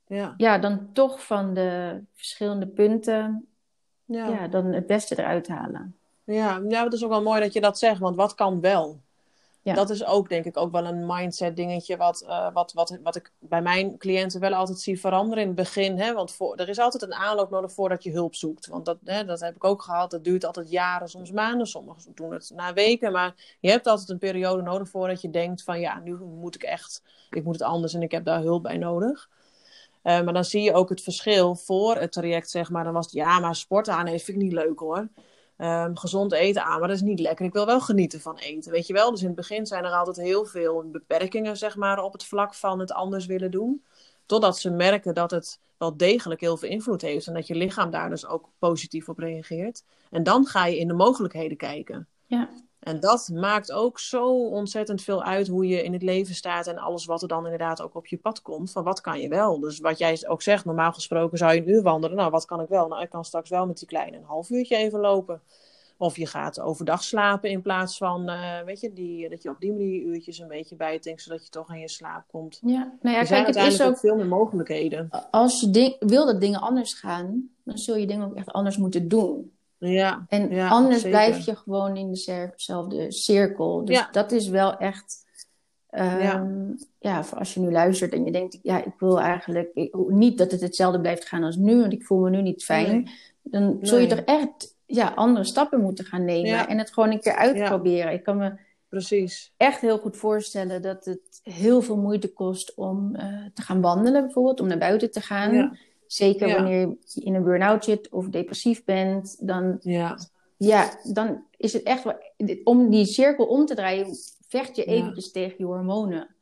[0.07, 3.47] ja, ja, dan toch van de verschillende punten
[4.05, 4.27] ja.
[4.27, 4.47] ja.
[4.47, 5.95] dan het beste eruit halen.
[6.23, 9.01] Ja, ja, het is ook wel mooi dat je dat zegt, want wat kan wel?
[9.75, 13.15] Dat is ook denk ik ook wel een mindset dingetje wat, eh, wat, wat, wat
[13.15, 15.99] ik bij mijn cliënten wel altijd zie veranderen in het begin.
[15.99, 16.13] Hè?
[16.13, 18.67] Want voor, er is altijd een aanloop nodig voordat je hulp zoekt.
[18.67, 20.11] Want dat, hè, dat heb ik ook gehad.
[20.11, 21.67] Dat duurt altijd jaren, soms maanden.
[21.67, 23.11] Sommigen doen het na weken.
[23.11, 26.63] Maar je hebt altijd een periode nodig voordat je denkt van ja, nu moet ik
[26.63, 29.29] echt, ik moet het anders en ik heb daar hulp bij nodig.
[30.01, 32.83] Eh, maar dan zie je ook het verschil voor het traject, zeg maar.
[32.83, 35.07] Dan was het, ja, maar sporten aan heeft vind ik niet leuk hoor.
[35.57, 37.45] Ehm, gezond eten aan, maar dat is niet lekker.
[37.45, 39.11] Ik wil wel genieten van eten, weet je wel.
[39.11, 42.53] Dus in het begin zijn er altijd heel veel beperkingen, zeg maar, op het vlak
[42.53, 43.83] van het anders willen doen.
[44.25, 47.27] Totdat ze merken dat het wel degelijk heel veel invloed heeft.
[47.27, 49.83] En dat je lichaam daar dus ook positief op reageert.
[50.09, 52.07] En dan ga je in de mogelijkheden kijken.
[52.25, 52.49] Ja.
[52.87, 56.77] En dat maakt ook zo ontzettend veel uit hoe je in het leven staat en
[56.77, 58.71] alles wat er dan inderdaad ook op je pad komt.
[58.71, 59.59] Van wat kan je wel?
[59.59, 62.17] Dus wat jij ook zegt, normaal gesproken zou je een uur wandelen.
[62.17, 62.87] Nou, wat kan ik wel?
[62.87, 65.41] Nou, ik kan straks wel met die kleine een half uurtje even lopen.
[65.97, 69.59] Of je gaat overdag slapen in plaats van, eh, weet je, die, dat je op
[69.59, 72.59] die manier uurtjes een beetje bijdenkt, zodat je toch aan je slaap komt.
[72.61, 75.09] Ja, nou ja, er zijn kijk, het is ook ook veel meer mogelijkheden.
[75.31, 78.77] als je ding, wil dat dingen anders gaan, dan zul je dingen ook echt anders
[78.77, 79.56] moeten doen.
[79.79, 81.09] Ja, En Ja, anders zeker.
[81.09, 83.85] blijf je gewoon in dezelfde cirkel.
[83.85, 84.07] Dus Ja.
[84.11, 85.25] dat is wel echt.
[85.89, 87.23] ehm, Ja.
[87.35, 90.61] als je nu luistert en je denkt, ja, ik wil eigenlijk ik- niet dat het
[90.61, 92.91] hetzelfde blijft gaan als nu, want ik voel me nu niet fijn.
[92.91, 93.13] Nee.
[93.43, 96.67] Dan zul je toch echt ja, andere stappen moeten gaan nemen Ja.
[96.67, 98.13] en het gewoon een keer uitproberen.
[98.13, 98.53] Ik kan me
[98.89, 99.53] precies.
[99.57, 104.23] echt heel goed voorstellen dat het heel veel moeite kost om eh, te gaan wandelen,
[104.23, 105.77] bijvoorbeeld, om naar buiten te gaan.
[106.07, 106.53] Zeker Ja.
[106.55, 110.17] wanneer je in een burn-out zit of depressief bent, dan Ja,
[110.57, 112.15] ja, dan is het echt wel...
[112.63, 114.07] Om die cirkel om te draaien,
[114.47, 114.91] vecht je Ja.
[114.91, 116.35] eventjes tegen je hormonen.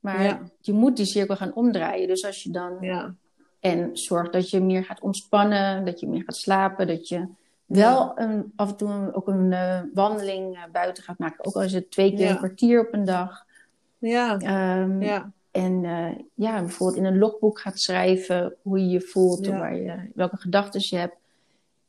[0.00, 0.40] Maar Ja.
[0.60, 2.08] je moet die cirkel gaan omdraaien.
[2.08, 2.76] Dus als je dan...
[2.80, 3.14] ja,
[3.60, 7.26] En zorg dat je meer gaat ontspannen, dat je meer gaat slapen, dat je
[7.66, 11.44] wel een, af en toe een- ook een eh, wandeling eh, buiten gaat maken.
[11.44, 13.44] Ook al is het twee keer een kwartier op een dag.
[13.98, 19.00] ja, Ehm, ja, En eh, ja, bijvoorbeeld in een logboek gaat schrijven hoe je je
[19.00, 19.52] voelt Ja.
[19.52, 21.16] of waar je, welke gedachten je hebt.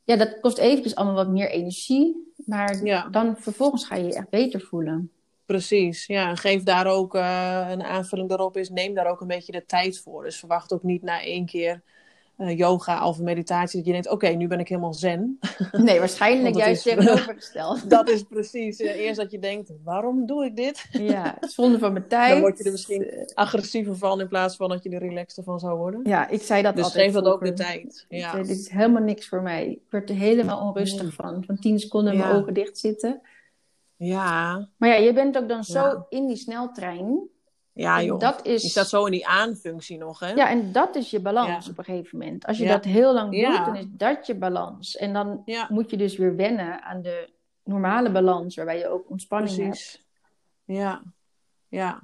[0.04, 2.32] Ja, dat kost eventjes allemaal wat meer energie.
[2.46, 3.08] Maar Ja.
[3.08, 5.10] dan vervolgens ga je je echt beter voelen.
[5.46, 6.06] precies.
[6.06, 9.64] Ja, geef daar ook eh, een aanvulling daarop is, neem daar ook een beetje de
[9.66, 10.24] tijd voor.
[10.24, 11.82] Dus verwacht ook niet na één keer
[12.38, 15.38] eh, yoga of meditatie dat je denkt, oké, nu ben ik helemaal zen.
[15.72, 17.90] Nee, waarschijnlijk juist is- tegenovergesteld.
[17.90, 18.78] dat is precies.
[18.78, 20.86] eerst dat je denkt, waarom doe ik dit?
[20.90, 22.30] ja, zonde van mijn tijd.
[22.32, 25.58] Dan word je er misschien agressiever van in plaats van dat je er relaxter van
[25.58, 26.00] zou worden.
[26.04, 28.06] Ja, ik zei dat dus altijd geef dat ook de tijd.
[28.08, 28.30] Ja.
[28.30, 29.66] zei, dit is helemaal niks voor mij.
[29.70, 31.44] Ik werd er helemaal onrustig van.
[31.46, 33.20] Van tien seconden mijn ogen dicht zitten.
[33.96, 34.68] Ja.
[34.76, 36.06] Maar ja, je bent ook dan zo Ja.
[36.08, 37.28] in die sneltrein.
[37.78, 38.18] Ja, En joh.
[38.18, 38.62] dat is...
[38.62, 40.32] Je staat zo in die aanfunctie nog, hè?
[40.32, 41.70] Ja, en dat is je balans Ja.
[41.70, 42.46] op een gegeven moment.
[42.46, 42.70] Als je Ja.
[42.72, 43.64] dat heel lang doet, Ja.
[43.64, 44.96] dan is dat je balans.
[44.96, 47.28] En dan moet je dus weer wennen aan de
[47.64, 49.68] normale balans, waarbij je ook ontspanning hebt.
[49.68, 50.04] precies.
[50.64, 51.02] Ja.
[51.68, 52.00] Ja.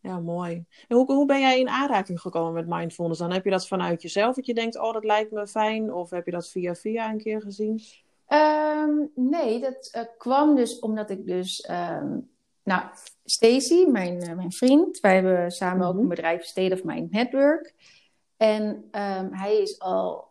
[0.00, 0.64] Ja, mooi.
[0.88, 3.20] En hoe, hoe ben jij in aanraking gekomen met mindfulness?
[3.20, 5.92] Dan heb je dat vanuit jezelf, dat je denkt, oh, dat lijkt me fijn?
[5.94, 7.80] Of heb je dat via via een keer gezien?
[8.26, 11.60] Ehm, nee, dat eh, kwam dus omdat ik dus...
[11.60, 12.18] ehm,
[12.70, 12.82] nou,
[13.24, 16.02] Stacy, mijn, eh, mijn vriend, wij hebben samen ook Mhm.
[16.02, 17.74] een bedrijf State of Mind Network.
[18.36, 20.28] En ehm, hij is al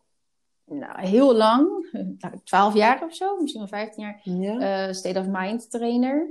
[0.66, 1.88] nou, heel lang,
[2.20, 4.88] nou, 12 jaar of zo, misschien wel 15 jaar, Ja.
[4.88, 6.30] eh, State of Mind trainer.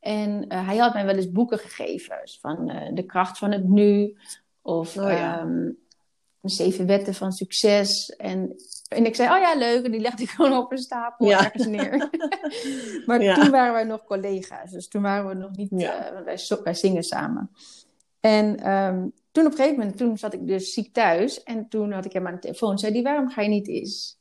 [0.00, 2.18] En eh, hij had mij wel eens boeken gegeven.
[2.22, 4.16] Dus van eh, De kracht van het nu.
[4.62, 5.38] Of Oh ja.
[5.38, 5.70] ehm,
[6.40, 8.08] De zeven wetten van succes.
[8.16, 8.54] En,
[8.88, 9.84] en ik zei, oh ja, leuk.
[9.84, 11.44] En die legde ik gewoon op een stapel Ja.
[11.44, 12.10] ergens neer.
[13.06, 13.34] maar Ja.
[13.34, 14.70] toen waren wij nog collega's.
[14.70, 15.68] Dus toen waren we nog niet...
[15.76, 16.06] Ja.
[16.06, 17.50] eh, want wij, zingen samen.
[18.20, 21.42] En ehm, toen op een gegeven moment, toen zat ik dus ziek thuis.
[21.42, 22.78] En toen had ik hem aan de telefoon.
[22.78, 24.18] Zei die, waarom ga je niet eens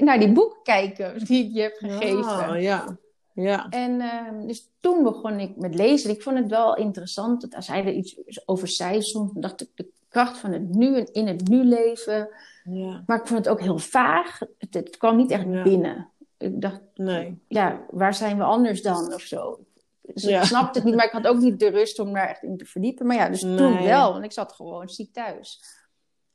[0.00, 2.24] naar die boeken kijken die ik je heb gegeven?
[2.24, 2.98] Ah, ja.
[3.34, 3.68] Ja.
[3.68, 6.10] En ehm, dus toen begon ik met lezen.
[6.10, 9.68] Ik vond het wel interessant dat als hij er iets over zei, soms dacht ik
[9.74, 12.28] de kracht van het nu en in het nu leven.
[12.70, 13.02] Ja.
[13.06, 14.38] Maar ik vond het ook heel vaag.
[14.58, 15.62] Het, het kwam niet echt Ja.
[15.62, 16.08] binnen.
[16.38, 17.38] Ik dacht, Nee.
[17.48, 19.64] ja, waar zijn we anders dan of zo?
[20.02, 20.38] Dus Ja.
[20.40, 22.56] ik snapte het niet, maar ik had ook niet de rust om daar echt in
[22.56, 23.06] te verdiepen.
[23.06, 25.60] Maar ja, dus toen wel, want ik zat gewoon ziek thuis.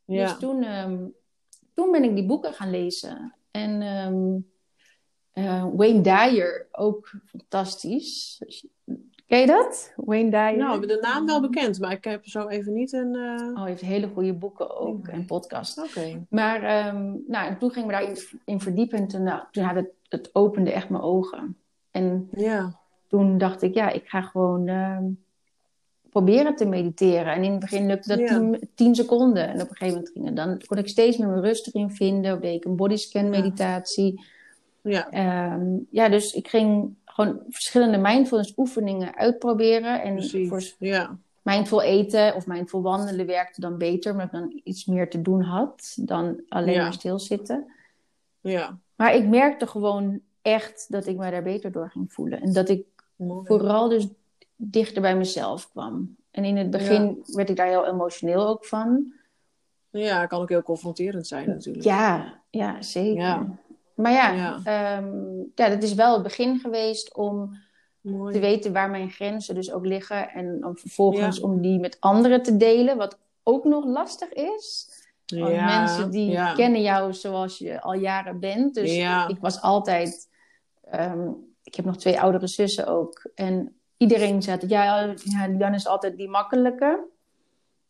[0.05, 0.23] Ja.
[0.25, 1.13] Dus toen, ehm, toen
[1.73, 3.35] toen ben ik die boeken gaan lezen.
[3.51, 4.37] En ehm,
[5.31, 8.41] eh, Wayne Dyer, ook fantastisch.
[9.29, 9.93] Ken je dat?
[9.95, 10.57] Wayne Dyer?
[10.57, 13.13] Nou, de naam wel bekend, maar ik heb zo even niet een...
[13.13, 13.49] Uh...
[13.49, 15.79] Oh, hij heeft hele goede boeken ook en podcasts.
[15.79, 16.25] Oké.
[16.29, 19.75] Maar um, nou, toen ging ik me daarin in verdiepen en toen, nou, toen had
[19.75, 21.57] het, het opende echt mijn ogen.
[21.91, 22.79] En ja.
[23.07, 24.97] toen dacht ik, ja, ik ga gewoon uh,
[26.09, 27.33] proberen te mediteren.
[27.33, 28.27] En in het begin lukte dat Ja.
[28.27, 29.47] tien, tien seconden.
[29.47, 31.91] En op een gegeven moment ging het dan, kon ik steeds meer mijn rust erin
[31.91, 32.33] vinden.
[32.33, 34.23] Of deed ik een bodyscan meditatie.
[34.81, 35.09] Ja.
[35.09, 40.01] Ehm, ja, dus ik ging gewoon verschillende mindfulness oefeningen uitproberen.
[40.01, 40.49] En Precies.
[40.49, 41.17] voor Ja.
[41.41, 45.41] mindful eten of mindful wandelen werkte dan beter, omdat ik dan iets meer te doen
[45.41, 46.83] had dan alleen Ja.
[46.83, 47.71] maar stilzitten.
[48.41, 48.77] Ja.
[48.95, 52.41] Maar ik merkte gewoon echt dat ik me daar beter door ging voelen.
[52.41, 52.83] En dat ik
[53.15, 53.45] Mooi.
[53.45, 54.07] vooral dus
[54.55, 56.15] dichter bij mezelf kwam.
[56.31, 59.13] En in het begin werd ik daar heel emotioneel ook van.
[59.89, 61.85] Ja, kan ook heel confronterend zijn natuurlijk.
[61.85, 63.21] Ja, ja zeker.
[63.21, 63.47] Ja.
[64.01, 64.59] Maar ja, Ja.
[64.63, 65.13] ehm,
[65.55, 67.57] ja, dat is wel het begin geweest om
[68.01, 68.33] Mooi.
[68.33, 70.29] te weten waar mijn grenzen dus ook liggen.
[70.29, 71.43] En dan vervolgens Ja.
[71.43, 74.89] om die met anderen te delen, wat ook nog lastig is.
[75.25, 76.53] Want Ja, mensen die ja.
[76.53, 78.73] kennen jou zoals je al jaren bent.
[78.73, 79.27] Dus Ja.
[79.27, 80.29] ik was altijd...
[80.91, 81.27] ehm,
[81.63, 83.29] ik heb nog twee oudere zussen ook.
[83.35, 87.07] En iedereen zei ja, ja Jan is altijd die makkelijke.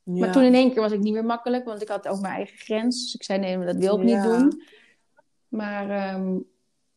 [0.04, 0.19] Ja.
[0.19, 2.34] Maar toen in één keer was ik niet meer makkelijk, want ik had ook mijn
[2.34, 3.04] eigen grens.
[3.04, 4.62] Dus ik zei, nee, maar dat wil ik niet doen.
[5.49, 6.38] Maar ehm,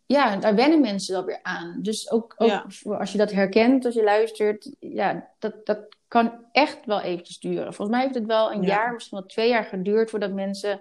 [0.06, 1.78] ja, daar wennen mensen wel weer aan.
[1.82, 2.66] Dus ook, ook Ja.
[2.98, 7.74] als je dat herkent, als je luistert, ja, dat, dat kan echt wel eventjes duren.
[7.74, 8.68] Volgens mij heeft het wel een Ja.
[8.68, 10.80] jaar, misschien wel twee jaar geduurd voordat mensen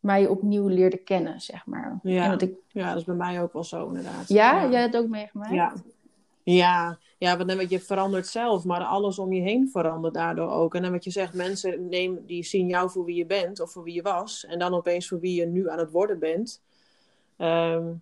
[0.00, 1.98] mij opnieuw leerden kennen, zeg maar.
[2.02, 2.24] Ja.
[2.24, 4.28] En dat ik, ja, dat is bij mij ook wel zo inderdaad.
[4.28, 5.50] ja, jij hebt het ook meegemaakt?
[5.54, 5.72] Ja.
[6.42, 10.74] Ja, ja want je verandert zelf, maar alles om je heen verandert daardoor ook.
[10.74, 13.70] En dan wat je zegt, mensen neem, die zien jou voor wie je bent of
[13.72, 14.46] voor wie je was.
[14.46, 16.62] En dan opeens voor wie je nu aan het worden bent.
[17.36, 17.92] Ehm,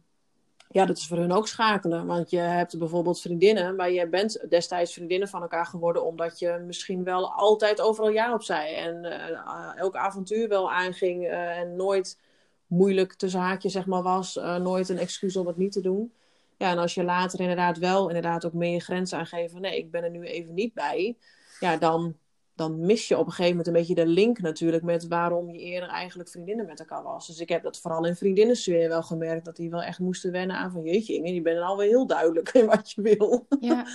[0.68, 2.06] ja, dat is voor hun ook schakelen.
[2.06, 6.62] Want je hebt bijvoorbeeld vriendinnen, maar je bent destijds vriendinnen van elkaar geworden omdat je
[6.66, 8.74] misschien wel altijd overal ja op zei.
[8.74, 12.18] En eh, elk avontuur wel aanging eh, en nooit
[12.66, 14.36] moeilijk tussen haakjes zeg maar was.
[14.36, 16.12] eh, nooit een excuus om het niet te doen.
[16.56, 19.78] Ja, en als je later inderdaad wel inderdaad ook meer je grenzen aangeeft van nee,
[19.78, 21.16] ik ben er nu even niet bij.
[21.60, 22.16] Ja, dan,
[22.54, 25.58] dan mis je op een gegeven moment een beetje de link natuurlijk met waarom je
[25.58, 27.26] eerder eigenlijk vriendinnen met elkaar was.
[27.26, 30.56] Dus ik heb dat vooral in vriendinnensfeer wel gemerkt, dat die wel echt moesten wennen
[30.56, 33.46] aan van jeetje Inge, je bent alweer heel duidelijk in wat je wil.
[33.60, 33.86] Ja,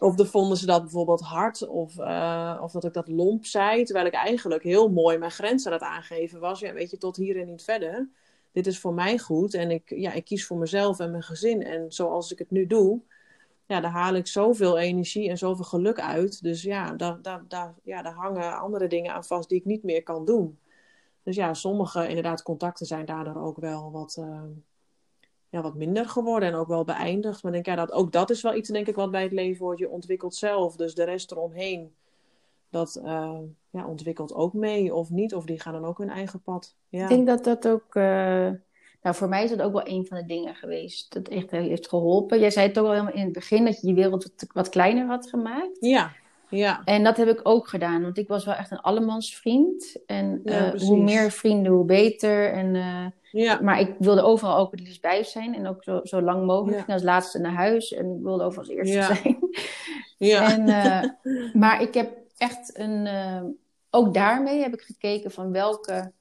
[0.00, 3.84] Of dan vonden ze dat bijvoorbeeld hard, of, eh, of dat ik dat lomp zei,
[3.84, 6.60] terwijl ik eigenlijk heel mooi mijn grenzen aan het aangeven was.
[6.60, 8.08] Ja, weet je, tot hier en niet verder.
[8.52, 11.62] Dit is voor mij goed en ik, ja, ik kies voor mezelf en mijn gezin.
[11.62, 13.02] En zoals ik het nu doe,
[13.70, 16.42] ja, daar haal ik zoveel energie en zoveel geluk uit.
[16.42, 19.82] Dus ja, daar, daar, daar, ja, daar hangen andere dingen aan vast die ik niet
[19.82, 20.58] meer kan doen.
[21.22, 24.42] Dus ja, sommige inderdaad contacten zijn daardoor ook wel wat, eh,
[25.48, 27.42] ja, wat minder geworden en ook wel beëindigd.
[27.42, 29.64] Maar denk, ja, dat, ook dat is wel iets, denk ik, wat bij het leven
[29.64, 29.78] hoort.
[29.78, 31.94] Je ontwikkelt zelf, dus de rest eromheen,
[32.70, 33.38] dat eh,
[33.70, 35.34] ja, ontwikkelt ook mee of niet.
[35.34, 36.74] Of die gaan dan ook hun eigen pad.
[36.88, 37.94] Ja, ik denk dat dat ook...
[37.94, 38.50] eh,
[39.02, 41.88] nou, voor mij is dat ook wel een van de dingen geweest dat echt heeft
[41.88, 42.40] geholpen.
[42.40, 44.68] Jij zei het ook al helemaal in het begin, dat je je wereld wat, wat
[44.68, 45.76] kleiner had gemaakt.
[45.80, 46.12] ja,
[46.48, 46.80] ja.
[46.84, 49.96] En dat heb ik ook gedaan, want ik was wel echt een allemansvriend.
[50.06, 52.52] En Ja, eh, hoe meer vrienden, hoe beter.
[52.52, 53.60] En, eh, ja.
[53.62, 56.76] maar ik wilde overal ook het liefst bij zijn en ook zo, zo lang mogelijk.
[56.76, 56.82] Ja.
[56.82, 59.14] Ging als laatste naar huis en ik wilde overal als eerste Ja.
[59.14, 59.38] zijn.
[60.32, 60.52] ja.
[60.52, 61.08] En, eh,
[61.52, 63.08] maar ik heb echt een.
[63.90, 66.12] ook daarmee heb ik gekeken van welke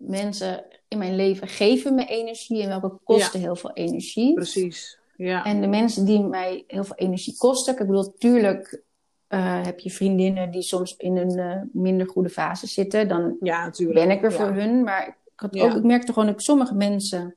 [0.00, 4.34] mensen in mijn leven geven me energie en welke kosten heel veel energie.
[4.34, 4.98] Precies.
[5.16, 5.44] Ja.
[5.44, 7.72] En de mensen die mij heel veel energie kosten.
[7.72, 8.82] Ik bedoel, tuurlijk
[9.26, 13.08] eh, heb je vriendinnen die soms in een eh, minder goede fase zitten.
[13.08, 14.36] Dan ja, ben ik er ja.
[14.36, 14.82] voor hun.
[14.82, 17.36] Maar ik, had ook, ik merkte gewoon dat sommige mensen.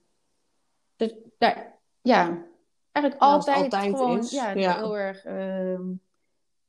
[0.95, 2.43] Dat, daar, ja,
[2.91, 5.81] eigenlijk altijd, altijd gewoon is, ja, heel erg ehm,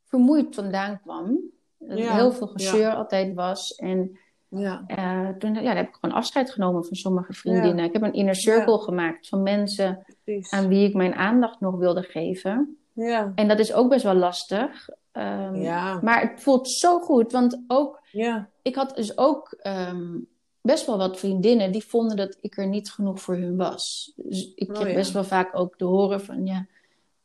[0.04, 1.38] vermoeid vandaan kwam.
[1.78, 3.74] Dat heel veel gezeur altijd was.
[3.74, 4.18] En
[4.54, 4.84] Ja.
[4.86, 7.84] eh, toen ja, heb ik gewoon afscheid genomen van sommige vriendinnen.
[7.84, 10.50] Ik heb een inner circle gemaakt van mensen Precies.
[10.52, 12.76] aan wie ik mijn aandacht nog wilde geven.
[12.92, 13.32] Ja.
[13.34, 14.88] En dat is ook best wel lastig.
[15.12, 15.98] Ehm, Ja.
[16.02, 18.48] Maar het voelt zo goed, want ook, Ja.
[18.62, 20.18] ik had dus ook ehm,
[20.60, 24.12] best wel wat vriendinnen die vonden dat ik er niet genoeg voor hun was.
[24.16, 24.94] Dus ik Oh, ja.
[24.94, 26.66] best wel vaak ook te horen van ja,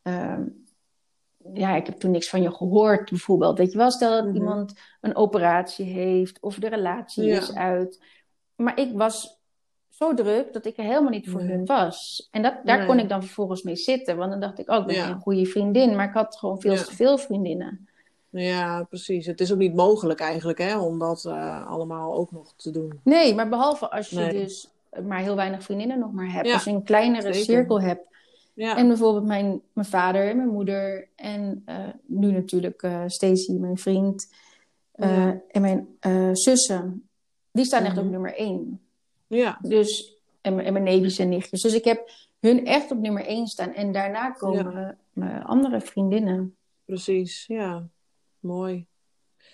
[0.02, 0.42] ehm,
[1.54, 3.58] ja, ik heb toen niks van je gehoord bijvoorbeeld.
[3.58, 4.34] Weet je wel, stel dat Mhm.
[4.36, 7.36] iemand een operatie heeft of de relatie Ja.
[7.36, 8.02] is uit.
[8.56, 9.38] Maar ik was
[9.88, 11.50] zo druk dat ik er helemaal niet voor Nee.
[11.56, 12.28] hun was.
[12.30, 12.86] En dat, daar Nee.
[12.86, 14.16] kon ik dan vervolgens mee zitten.
[14.16, 15.08] Want dan dacht ik, oh, ik ben Ja.
[15.08, 15.96] een goede vriendin.
[15.96, 16.82] Maar ik had gewoon veel Ja.
[16.82, 17.88] te veel vriendinnen.
[18.32, 19.26] ja, precies.
[19.26, 23.00] Het is ook niet mogelijk eigenlijk hè, om dat eh, allemaal ook nog te doen.
[23.04, 24.32] Nee, maar behalve als je Nee.
[24.32, 24.68] dus
[25.04, 26.52] maar heel weinig vriendinnen nog maar hebt.
[26.52, 27.40] Als je een kleinere zeker.
[27.44, 28.08] cirkel hebt.
[28.54, 33.78] Ja, En bijvoorbeeld mijn, mijn vader en mijn moeder en eh, nu natuurlijk Stacy, mijn
[33.78, 34.32] vriend,
[34.92, 35.40] eh, Ja.
[35.48, 35.88] en mijn
[36.36, 37.08] zussen.
[37.52, 38.04] Die staan echt Mhm.
[38.04, 38.80] op nummer één.
[39.26, 41.62] ja, Dus, en, mijn- en mijn neefjes en nichtjes.
[41.62, 43.72] Dus ik heb hun echt op nummer één staan.
[43.74, 46.54] En daarna komen mijn andere vriendinnen.
[46.84, 47.46] precies.
[47.46, 47.88] Ja,
[48.40, 48.86] mooi.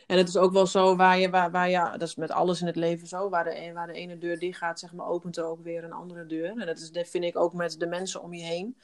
[0.07, 2.61] En het is ook wel zo waar je, waar, waar ja, dat is met alles
[2.61, 5.37] in het leven zo, waar de, waar de ene deur dicht gaat, zeg maar, opent
[5.37, 6.51] er ook weer een andere deur.
[6.59, 8.77] En dat, is, dat vind ik ook met de mensen om je heen.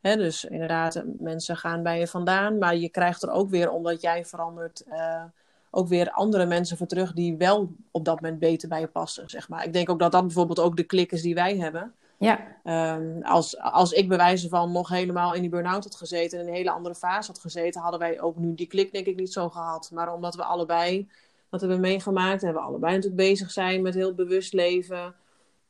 [0.00, 4.24] Dus inderdaad, mensen gaan bij je vandaan, maar je krijgt er ook weer, omdat jij
[4.24, 5.24] verandert, eh,
[5.70, 9.30] ook weer andere mensen voor terug die wel op dat moment beter bij je passen,
[9.30, 9.64] zeg maar.
[9.64, 11.94] Ik denk ook dat dat bijvoorbeeld ook de klik is die wij hebben.
[12.18, 16.38] Ja, Ehm, als, als ik bij wijze van nog helemaal in die burn-out had gezeten
[16.38, 19.06] en in een hele andere fase had gezeten, hadden wij ook nu die klik denk
[19.06, 19.90] ik niet zo gehad.
[19.92, 21.08] Maar omdat we allebei
[21.50, 25.14] dat hebben meegemaakt en we allebei natuurlijk bezig zijn met heel bewust leven,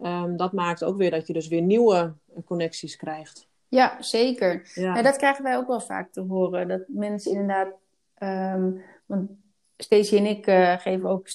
[0.00, 2.12] ehm, dat maakt ook weer dat je dus weer nieuwe
[2.44, 3.48] connecties krijgt.
[3.68, 4.70] ja zeker.
[4.74, 6.68] Ja, Ja, dat krijgen wij ook wel vaak te horen.
[6.68, 7.68] Dat mensen inderdaad.
[8.14, 8.70] ehm,
[9.06, 9.30] want
[9.76, 11.28] Stacey en ik eh, geven ook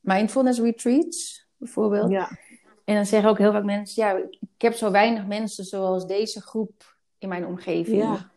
[0.00, 2.10] mindfulness retreats, bijvoorbeeld.
[2.10, 2.28] ja,
[2.84, 6.40] En dan zeggen ook heel vaak mensen: Ja, ik heb zo weinig mensen zoals deze
[6.40, 8.02] groep in mijn omgeving.
[8.02, 8.30] ja,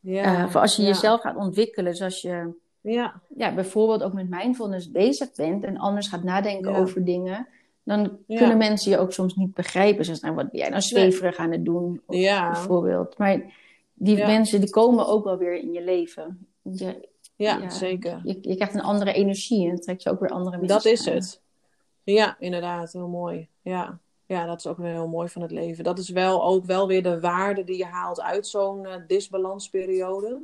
[0.00, 4.02] ja, Eh, voor als je ja, jezelf gaat ontwikkelen, dus als je ja, ja, bijvoorbeeld
[4.02, 6.78] ook met mindfulness bezig bent en anders gaat nadenken Ja.
[6.78, 7.46] over dingen,
[7.82, 10.04] dan kunnen mensen je ook soms niet begrijpen.
[10.04, 12.00] Zoals, nou, wat ben jij nou zweverig aan het doen?
[12.06, 12.16] Of,
[12.52, 13.18] Bijvoorbeeld.
[13.18, 13.42] Maar
[13.94, 16.46] die mensen die komen ook wel weer in je leven.
[16.62, 17.70] Je, ja, Ja.
[17.70, 18.20] zeker.
[18.24, 21.08] je, je krijgt een andere energie en trekt je ook weer andere mensen Dat is
[21.08, 21.14] aan.
[21.14, 21.40] het.
[22.12, 23.48] Ja, inderdaad, heel mooi.
[23.62, 23.98] Ja.
[24.26, 25.84] ja, dat is ook weer heel mooi van het leven.
[25.84, 30.42] Dat is wel ook wel weer de waarde die je haalt uit zo'n eh, disbalansperiode.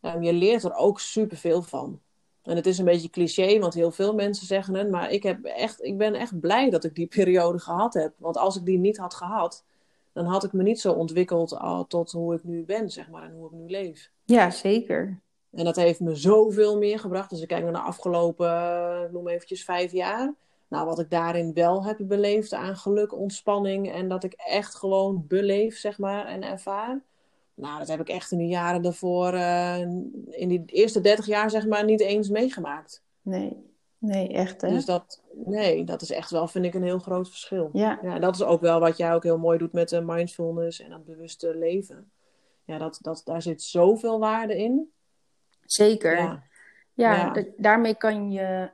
[0.00, 2.00] Ehm, je leert er ook superveel van.
[2.42, 4.90] En het is een beetje cliché, want heel veel mensen zeggen het.
[4.90, 8.12] Maar ik, heb echt, ik ben echt blij dat ik die periode gehad heb.
[8.16, 9.64] Want als ik die niet had gehad,
[10.12, 13.22] dan had ik me niet zo ontwikkeld al tot hoe ik nu ben, zeg maar.
[13.22, 14.10] En hoe ik nu leef.
[14.24, 15.20] Ja, zeker.
[15.50, 17.30] En dat heeft me zoveel meer gebracht.
[17.30, 20.34] Als ik kijk naar de afgelopen, eh, ik noem eventjes vijf jaar.
[20.70, 23.92] Nou, wat ik daarin wel heb beleefd aan geluk, ontspanning.
[23.92, 27.00] En dat ik echt gewoon beleef, zeg maar, en ervaar.
[27.54, 29.78] Nou, dat heb ik echt in de jaren daarvoor, eh,
[30.30, 33.02] in die eerste dertig jaar, zeg maar, niet eens meegemaakt.
[33.22, 33.56] Nee,
[33.98, 34.68] nee echt hè?
[34.68, 37.70] Dus dat, nee, dat is echt wel, vind ik, een heel groot verschil.
[37.72, 40.80] Ja, Ja, dat is ook wel wat jij ook heel mooi doet met de mindfulness
[40.80, 42.10] en dat bewuste leven.
[42.64, 44.92] Ja, dat, dat, daar zit zoveel waarde in.
[45.64, 46.16] zeker.
[46.16, 46.42] Ja,
[46.94, 47.30] Ja, Ja.
[47.32, 48.70] da- daarmee kan je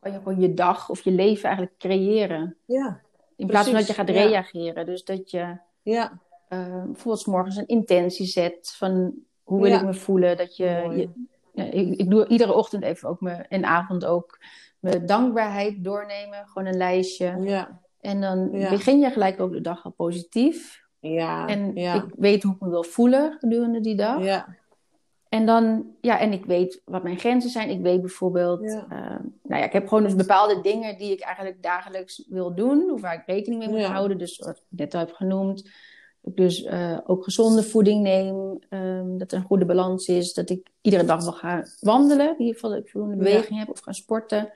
[0.00, 2.56] gewoon je dag of je leven eigenlijk creëren.
[2.64, 3.00] ja,
[3.36, 4.86] In plaats van dat je gaat reageren.
[4.86, 6.18] Dus dat je ja.
[6.48, 9.78] eh, bijvoorbeeld 's morgens een intentie zet van hoe wil Ja.
[9.78, 10.36] ik me voelen.
[10.36, 10.98] Dat je, Mooi.
[11.00, 11.08] je
[11.52, 14.38] ja, ik, ik doe iedere ochtend even ook me, en avond ook
[14.78, 16.46] mijn dankbaarheid doornemen.
[16.48, 17.36] Gewoon een lijstje.
[17.40, 20.84] Ja, En dan begin je gelijk ook de dag al positief.
[21.00, 24.24] ja, En ik weet hoe ik me wil voelen gedurende die dag.
[24.24, 24.56] ja,
[25.30, 27.70] En dan, ja, en ik weet wat mijn grenzen zijn.
[27.70, 28.86] Ik weet bijvoorbeeld, Ja.
[28.88, 28.98] eh,
[29.42, 33.00] nou ja, ik heb gewoon dus bepaalde dingen die ik eigenlijk dagelijks wil doen, of
[33.00, 33.90] waar ik rekening mee moet Ja.
[33.92, 34.18] houden.
[34.18, 38.58] Dus wat ik net al heb genoemd, dat ik dus eh, ook gezonde voeding neem,
[38.68, 42.38] ehm, dat er een goede balans is, dat ik iedere dag wil gaan wandelen, in
[42.38, 43.22] ieder geval dat ik voldoende Ja.
[43.22, 44.52] beweging heb of gaan sporten.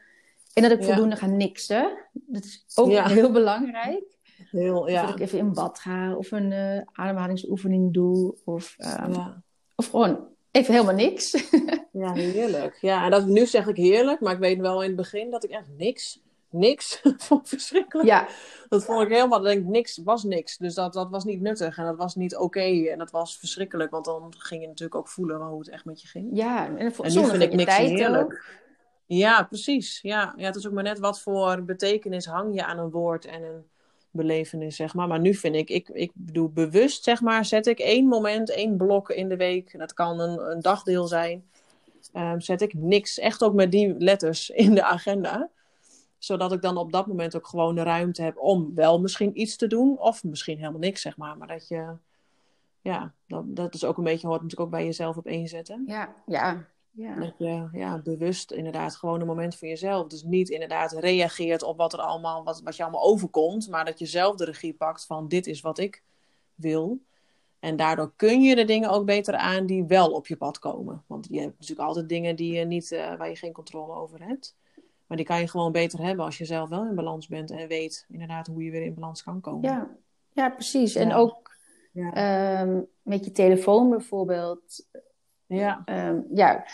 [0.54, 1.98] En dat ik voldoende ga niksen.
[2.12, 4.04] Dat is ook heel belangrijk.
[4.50, 8.74] heel, Of ja, dat ik even in bad ga, of een eh, ademhalingsoefening doe, of,
[8.78, 9.28] ehm,
[9.76, 11.32] of gewoon even helemaal niks.
[11.92, 12.78] Ja, heerlijk.
[12.80, 15.44] Ja, en dat, nu zeg ik heerlijk, maar ik weet wel in het begin dat
[15.44, 18.08] ik echt niks, niks vond verschrikkelijk.
[18.08, 18.26] ja,
[18.68, 20.56] Dat vond ik helemaal, dat denk ik, niks was niks.
[20.56, 23.90] Dus dat, dat was niet nuttig en dat was niet oké en dat was verschrikkelijk,
[23.90, 26.28] want dan ging je natuurlijk ook voelen hoe het echt met je ging.
[26.32, 28.22] Ja, en, En nu vind ik niks heerlijk.
[28.24, 28.42] ook.
[29.06, 29.98] Ja, precies.
[30.02, 30.34] Ja.
[30.36, 33.42] ja, het is ook maar net wat voor betekenis hang je aan een woord en
[33.42, 33.64] een
[34.14, 35.08] belevenis, zeg maar.
[35.08, 38.76] Maar nu vind ik, ik, ik bedoel bewust, zeg maar, zet ik één moment, één
[38.76, 39.78] blok in de week.
[39.78, 41.44] Dat kan een, een dagdeel zijn.
[42.12, 45.50] Ehm, zet ik niks, echt ook met die letters in de agenda.
[46.18, 49.56] Zodat ik dan op dat moment ook gewoon de ruimte heb om wel misschien iets
[49.56, 49.98] te doen.
[49.98, 51.36] Of misschien helemaal niks, zeg maar.
[51.36, 51.92] Maar dat je,
[52.80, 55.82] ja, dat, dat is ook een beetje, hoort natuurlijk ook bij jezelf op één.
[55.86, 57.14] Ja, ja, ja.
[57.14, 60.06] Dat je ja, bewust inderdaad gewoon een moment voor jezelf.
[60.06, 63.68] Dus niet inderdaad reageert op wat er allemaal, wat, wat je allemaal overkomt.
[63.68, 66.02] Maar dat je zelf de regie pakt van dit is wat ik
[66.54, 67.00] wil.
[67.58, 71.04] En daardoor kun je de dingen ook beter aan die wel op je pad komen.
[71.06, 74.24] Want je hebt natuurlijk altijd dingen die je niet, eh, waar je geen controle over
[74.26, 74.56] hebt.
[75.06, 77.50] Maar die kan je gewoon beter hebben als je zelf wel in balans bent.
[77.50, 79.70] En weet inderdaad hoe je weer in balans kan komen.
[79.70, 79.96] Ja,
[80.32, 80.94] ja precies.
[80.94, 81.52] En ook
[81.92, 82.12] Ja.
[82.12, 84.86] ehm, met je telefoon bijvoorbeeld.
[85.46, 85.82] Ja.
[85.84, 86.64] Ehm, ja,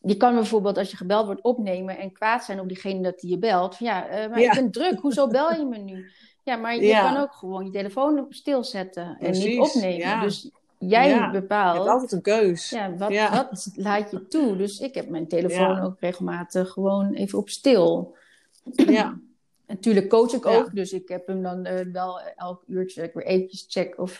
[0.00, 3.30] je kan bijvoorbeeld als je gebeld wordt opnemen en kwaad zijn op diegene dat die
[3.30, 3.76] je belt.
[3.76, 4.48] Van, ja, eh, maar Ja.
[4.48, 6.10] ik ben druk, hoezo bel je me nu?
[6.42, 7.12] Ja, maar je Ja.
[7.12, 9.96] kan ook gewoon je telefoon op stilzetten en niet Precies, opnemen.
[9.98, 10.20] ja.
[10.22, 11.14] Dus jij Ja.
[11.14, 12.70] Je hebt bepaalt altijd een keus.
[12.70, 14.56] ja, wat, wat laat je toe.
[14.56, 18.14] Dus ik heb mijn telefoon ook regelmatig gewoon even op stil.
[18.74, 19.04] Ja.
[19.66, 23.08] En Natuurlijk coach ik ook, dus ik heb hem dan eh, wel elk uurtje dat
[23.08, 24.18] ik weer eventjes check of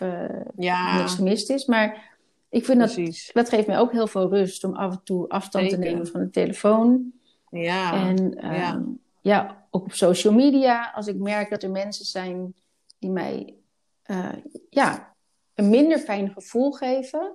[0.56, 1.64] Ja, niks gemist is.
[1.66, 2.09] Maar
[2.50, 3.30] ik vind dat, precies.
[3.32, 5.84] dat geeft mij ook heel veel rust om af en toe afstand Zeker.
[5.84, 7.12] te nemen van de telefoon.
[7.50, 8.08] Ja.
[8.08, 8.82] En ehm, ja.
[9.20, 9.66] ja.
[9.70, 12.54] ook op social media, als ik merk dat er mensen zijn
[12.98, 13.54] die mij
[14.02, 14.32] eh,
[14.70, 15.14] ja,
[15.54, 17.32] een minder fijn gevoel geven,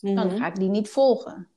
[0.00, 0.36] dan Mhm.
[0.36, 1.48] ga ik die niet volgen.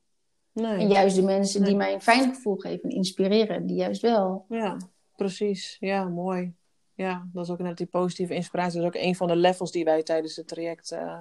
[0.53, 0.77] Nee.
[0.77, 4.45] En juist de mensen die mij een fijn gevoel geven en inspireren, die juist wel.
[4.49, 4.77] Ja,
[5.15, 5.77] precies.
[5.79, 6.53] Ja, mooi.
[6.93, 8.81] Ja, dat is ook net die positieve inspiratie.
[8.81, 11.19] Dat is ook een van de levels die wij tijdens het traject eh,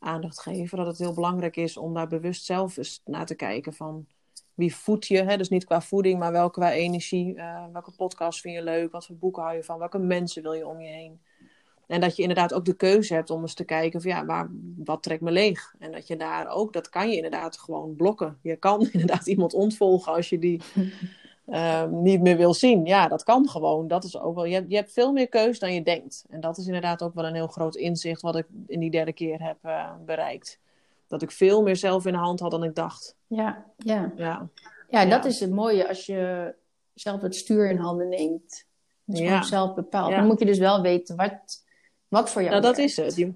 [0.00, 0.78] aandacht geven.
[0.78, 4.06] Dat het heel belangrijk is om daar bewust zelf eens naar te kijken van
[4.54, 5.22] wie voed je.
[5.22, 5.36] Hè?
[5.36, 7.34] Dus niet qua voeding, maar wel qua energie.
[7.34, 8.92] Eh, welke podcast vind je leuk?
[8.92, 9.78] Wat voor boeken hou je van?
[9.78, 11.20] Welke mensen wil je om je heen?
[11.86, 14.50] En dat je inderdaad ook de keuze hebt om eens te kijken van ja, maar
[14.76, 15.74] wat trekt me leeg?
[15.78, 18.38] En dat je daar ook, dat kan je inderdaad gewoon blokken.
[18.42, 20.60] Je kan inderdaad iemand ontvolgen als je die
[21.46, 22.84] ehm, niet meer wil zien.
[22.84, 23.88] Ja, dat kan gewoon.
[23.88, 26.24] Dat is ook wel, je, hebt, je hebt veel meer keus dan je denkt.
[26.30, 29.12] En dat is inderdaad ook wel een heel groot inzicht wat ik in die derde
[29.12, 30.58] keer heb eh, bereikt.
[31.08, 33.16] Dat ik veel meer zelf in de hand had dan ik dacht.
[33.26, 34.12] Ja, ja.
[34.16, 34.48] Ja,
[34.88, 35.28] ja dat Ja.
[35.28, 36.54] is het mooie als je
[36.94, 38.64] zelf het stuur in handen neemt.
[39.04, 39.26] Dus Ja.
[39.26, 40.10] gewoon zelf bepaalt.
[40.10, 40.16] Ja.
[40.16, 41.64] Dan moet je dus wel weten wat,
[42.08, 42.90] wat voor jou nou dat werkt.
[42.98, 43.14] is het.
[43.14, 43.34] Die-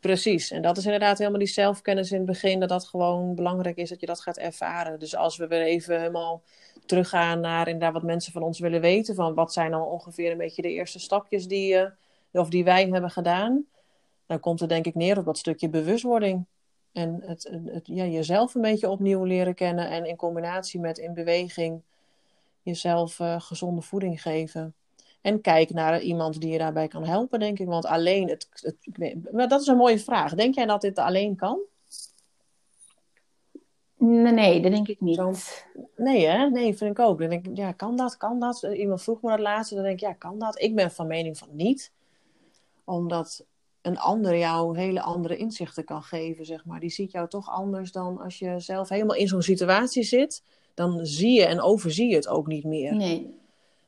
[0.00, 0.50] precies.
[0.50, 2.60] En dat is inderdaad helemaal die zelfkennis in het begin.
[2.60, 4.98] Dat dat gewoon belangrijk is dat je dat gaat ervaren.
[4.98, 6.42] Dus als we weer even helemaal
[6.86, 9.14] teruggaan naar inderdaad wat mensen van ons willen weten.
[9.14, 11.92] Van wat zijn dan ongeveer een beetje de eerste stapjes die, je
[12.32, 13.66] of die wij hebben gedaan.
[14.26, 16.46] Dan komt het denk ik neer op dat stukje bewustwording.
[16.92, 19.90] En het, het, ja, jezelf een beetje opnieuw leren kennen.
[19.90, 21.82] En in combinatie met in beweging
[22.62, 24.74] jezelf eh, gezonde voeding geven.
[25.20, 27.66] En kijk naar iemand die je daarbij kan helpen, denk ik.
[27.66, 28.74] Want alleen, het,
[29.48, 30.34] dat is een mooie vraag.
[30.34, 31.58] Denk jij dat dit alleen kan?
[33.98, 35.14] Nee, nee, dat denk ik niet.
[35.14, 35.32] Zo-
[35.96, 36.50] Nee, hè?
[36.50, 37.18] Nee, vind ik ook.
[37.18, 38.16] Dan denk ik, ja, kan dat?
[38.16, 38.62] Kan dat?
[38.62, 39.74] Iemand vroeg me dat laatste.
[39.74, 40.60] Dan denk ik, ja, kan dat?
[40.60, 41.92] Ik ben van mening van niet.
[42.84, 43.44] Omdat
[43.82, 46.80] een ander jou hele andere inzichten kan geven, zeg maar.
[46.80, 50.42] Die ziet jou toch anders dan als je zelf helemaal in zo'n situatie zit.
[50.74, 52.94] Dan zie je en overzie je het ook niet meer.
[52.94, 53.34] Nee.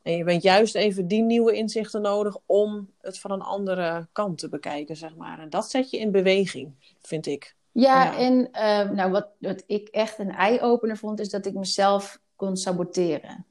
[0.02, 4.38] En je bent juist even die nieuwe inzichten nodig om het van een andere kant
[4.38, 5.38] te bekijken, zeg maar.
[5.38, 7.56] En dat zet je in beweging, vind ik.
[7.72, 8.16] Ja, Ja.
[8.18, 12.56] en eh, nou, wat, wat ik echt een eye-opener vond, is dat ik mezelf kon
[12.56, 13.46] saboteren.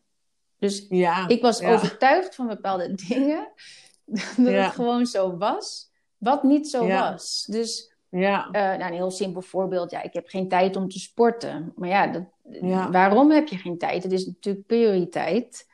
[0.59, 1.73] Dus Ja, ik was ja.
[1.73, 3.47] overtuigd van bepaalde dingen,
[4.05, 7.45] dat het gewoon zo was, wat niet zo was.
[7.49, 10.99] Dus Ja, eh, nou, een heel simpel voorbeeld, ja, ik heb geen tijd om te
[10.99, 11.73] sporten.
[11.75, 12.23] Maar ja, dat,
[12.91, 14.03] waarom heb je geen tijd?
[14.03, 15.67] Het is natuurlijk prioriteit.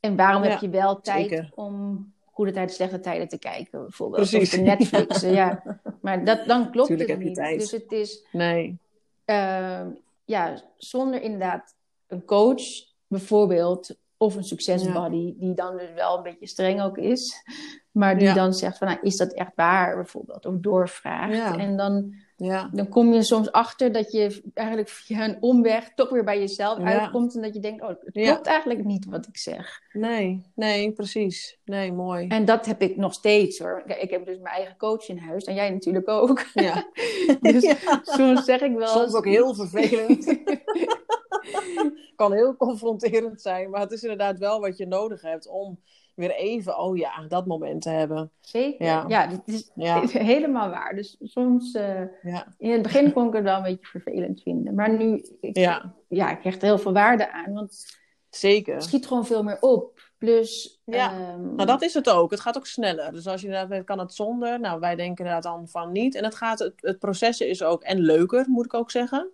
[0.00, 1.50] En waarom heb je wel tijd zeker.
[1.54, 4.28] om goede tijden, slechte tijden te kijken, bijvoorbeeld?
[4.30, 4.48] Precies.
[4.52, 5.62] Of te Netflixen, ja.
[6.02, 7.34] Maar dat, dan klopt Tuurlijk het niet.
[7.34, 7.58] tijd.
[7.60, 8.78] Dus het is nee.
[9.24, 9.88] Ehm,
[10.24, 11.74] ja, zonder inderdaad
[12.06, 12.62] een coach
[13.06, 17.42] bijvoorbeeld, of een succesbuddy, die dan dus wel een beetje streng ook is,
[17.90, 18.34] maar die Ja.
[18.34, 21.34] dan zegt van, nou, is dat echt waar bijvoorbeeld, of doorvraagt.
[21.34, 21.56] Ja.
[21.58, 22.14] En dan,
[22.44, 26.38] Ja, dan kom je soms achter dat je eigenlijk via een omweg toch weer bij
[26.38, 26.84] jezelf Ja.
[27.00, 28.32] uitkomt en dat je denkt, oh, het Ja.
[28.32, 29.80] klopt eigenlijk niet wat ik zeg.
[29.92, 31.58] nee, nee, precies.
[31.64, 32.28] Nee, mooi.
[32.28, 33.82] En dat heb ik nog steeds hoor.
[33.86, 36.44] Kijk, Ik heb dus mijn eigen coach in huis en jij natuurlijk ook.
[36.54, 36.84] Ja.
[37.40, 38.00] Dus Ja.
[38.02, 40.26] soms zeg ik wel Soms ook heel vervelend.
[42.16, 45.80] kan heel confronterend zijn, maar het is inderdaad wel wat je nodig hebt om
[46.14, 48.30] weer even, oh ja, dat moment te hebben.
[48.40, 48.86] Zeker.
[48.86, 49.04] Ja.
[49.08, 50.00] Ja, dit is Ja.
[50.08, 50.94] helemaal waar.
[50.94, 54.74] Dus soms, eh, Ja, in het begin kon ik het wel een beetje vervelend vinden.
[54.74, 57.52] Maar nu, ik, ja ja, ik hecht er heel veel waarde aan.
[57.52, 57.96] Want
[58.30, 58.74] zeker.
[58.74, 60.00] het schiet gewoon veel meer op.
[60.18, 61.12] Plus, Ja.
[61.12, 62.30] ehm, Nou, dat is het ook.
[62.30, 63.12] Het gaat ook sneller.
[63.12, 64.60] Dus als je inderdaad weet, kan het zonder?
[64.60, 66.14] Nou, wij denken inderdaad dan van niet.
[66.14, 69.30] En het, gaat, het, het proces is ook, en leuker moet ik ook zeggen.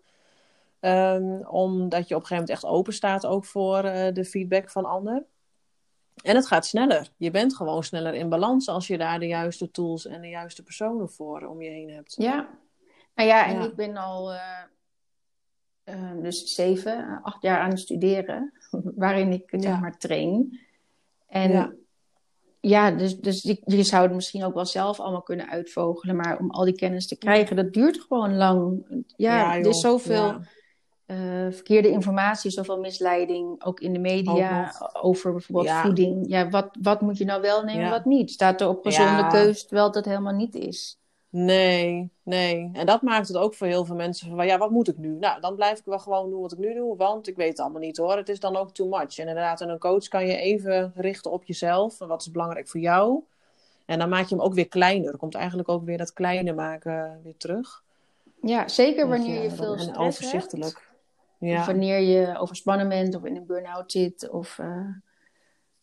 [0.81, 4.70] Ehm, omdat je op een gegeven moment echt open staat ook voor eh, de feedback
[4.70, 5.26] van anderen.
[6.23, 7.09] En het gaat sneller.
[7.16, 10.62] Je bent gewoon sneller in balans als je daar de juiste tools en de juiste
[10.62, 12.14] personen voor om je heen hebt.
[12.19, 12.49] ja.
[13.14, 13.64] Nou ja, en Ja.
[13.64, 14.62] ik ben al eh,
[15.85, 18.53] eh, dus zeven, acht jaar aan het studeren.
[18.97, 20.61] Waarin ik zeg maar train.
[21.29, 21.73] En Ja.
[22.61, 26.16] ja, dus, dus je, je zou het misschien ook wel zelf allemaal kunnen uitvogelen.
[26.16, 28.87] Maar om al die kennis te krijgen, dat duurt gewoon lang.
[29.16, 30.41] Ja, er is zoveel
[31.09, 31.17] Eh,
[31.51, 35.83] verkeerde informatie, zoveel misleiding, ook in de media, over bijvoorbeeld Ja.
[35.83, 36.29] voeding.
[36.29, 37.91] Ja, wat, wat moet je nou wel nemen, Ja.
[37.91, 38.31] wat niet?
[38.31, 39.29] Staat er op gezonde Ja.
[39.29, 40.99] keus, terwijl dat helemaal niet is.
[41.31, 42.71] Nee, nee.
[42.73, 45.09] En dat maakt het ook voor heel veel mensen van, ja, wat moet ik nu?
[45.21, 47.61] Nou, dan blijf ik wel gewoon doen wat ik nu doe, want ik weet het
[47.61, 48.17] allemaal niet hoor.
[48.17, 49.19] Het is dan ook too much.
[49.19, 51.99] En inderdaad, en een coach kan je even richten op jezelf.
[51.99, 53.21] Wat is belangrijk voor jou?
[53.87, 55.13] En dan maak je hem ook weer kleiner.
[55.13, 57.83] Er komt eigenlijk ook weer dat kleine maken weer terug.
[58.43, 60.65] Ja, zeker wanneer je dan- veel en stress overzichtelijk.
[60.75, 60.87] hebt.
[61.39, 61.59] Ja.
[61.61, 64.86] Of wanneer je overspannen bent of in een burn-out zit of, eh,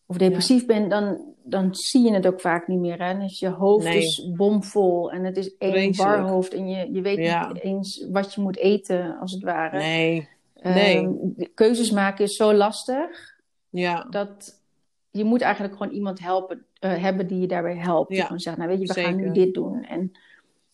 [0.05, 3.03] of depressief bent, dan, dan zie je het ook vaak niet meer.
[3.03, 3.13] Hè?
[3.13, 3.97] Dan is je hoofd Nee.
[3.97, 7.47] is bomvol en het is één warhoofd en je, je weet Ja.
[7.47, 9.77] niet eens wat je moet eten, als het ware.
[9.77, 10.27] Nee.
[10.55, 11.49] Ehm, nee.
[11.53, 13.35] keuzes maken is zo lastig
[13.69, 14.07] Ja.
[14.09, 14.61] dat
[15.11, 18.09] je moet eigenlijk gewoon iemand helpen, eh, hebben die je daarbij helpt.
[18.09, 19.83] Die gewoon zegt, nou weet je, we gaan nu dit doen.
[19.83, 20.11] En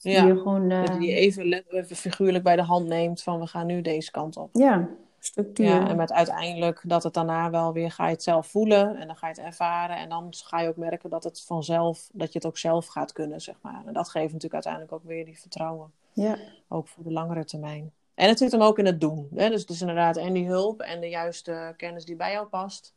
[0.01, 3.65] die je gewoon, eh, je even, even figuurlijk bij de hand neemt van we gaan
[3.65, 4.49] nu deze kant op.
[4.53, 4.89] ja,
[5.23, 5.65] structuur.
[5.65, 9.07] Ja, en met uiteindelijk dat het daarna wel weer ga je het zelf voelen en
[9.07, 12.31] dan ga je het ervaren en dan ga je ook merken dat het vanzelf, dat
[12.31, 13.83] je het ook zelf gaat kunnen, zeg maar.
[13.85, 16.37] En dat geeft natuurlijk uiteindelijk ook weer die vertrouwen, ja.
[16.67, 17.91] ook voor de langere termijn.
[18.13, 19.27] En het zit hem ook in het doen.
[19.35, 19.49] Hè?
[19.49, 22.93] Dus het is inderdaad en die hulp en de juiste kennis die bij jou past,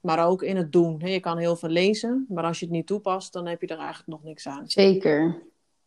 [0.00, 1.00] maar ook in het doen.
[1.00, 1.08] Hè?
[1.08, 3.78] Je kan heel veel lezen, maar als je het niet toepast, dan heb je er
[3.78, 4.70] eigenlijk nog niks aan.
[4.70, 5.42] Zeker.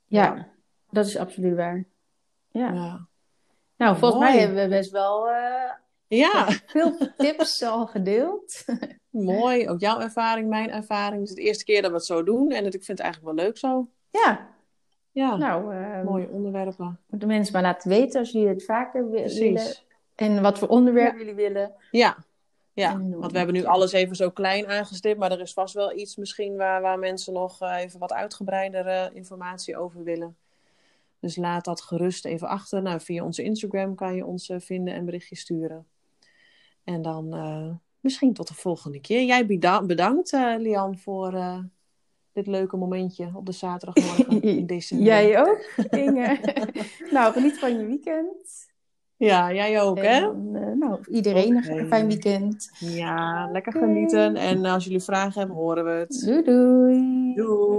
[0.09, 0.47] Ja,
[0.89, 1.85] dat is absoluut waar.
[2.51, 2.73] Ja.
[2.73, 3.07] Ja,
[3.77, 4.33] Nou, volgens Mooi.
[4.33, 5.71] mij hebben we best wel eh,
[6.07, 6.47] ja.
[6.65, 8.65] veel tips al gedeeld.
[9.09, 9.69] mooi.
[9.69, 11.19] Ook jouw ervaring, mijn ervaring.
[11.19, 13.07] Het is de eerste keer dat we het zo doen en het- ik vind het
[13.07, 13.87] eigenlijk wel leuk zo.
[14.11, 14.47] Ja,
[15.11, 16.99] Ja, nou, eh mooie onderwerpen.
[17.07, 19.53] moeten mensen maar laten weten als jullie het vaker wi- willen.
[19.53, 19.85] Precies.
[20.15, 21.73] En wat voor onderwerp jullie willen.
[21.91, 22.17] Ja,
[22.79, 22.99] ja.
[22.99, 26.15] Want we hebben nu alles even zo klein aangestipt, maar er is vast wel iets
[26.15, 30.37] misschien waar, waar mensen nog eh, even wat uitgebreidere informatie over willen.
[31.19, 32.81] Dus laat dat gerust even achter.
[32.81, 35.87] Nou, via onze Instagram kan je ons eh, vinden en berichtjes sturen.
[36.83, 37.69] En dan eh,
[37.99, 39.23] misschien tot de volgende keer.
[39.23, 41.31] Jij beda- bedankt, Lian, voor
[42.33, 45.07] dit leuke momentje op de zaterdagmorgen in december.
[45.07, 46.39] Jij ook, Inge.
[47.11, 48.68] nou, geniet van je weekend.
[49.19, 50.03] Ja, jij ook, hè?
[50.03, 51.71] En eh, nou, iedereen Oké.
[51.79, 52.71] een fijn weekend.
[52.79, 54.35] Ja, lekker genieten.
[54.35, 56.23] En als jullie vragen hebben, horen we het.
[56.25, 57.33] Doei doei.
[57.35, 57.77] Doei!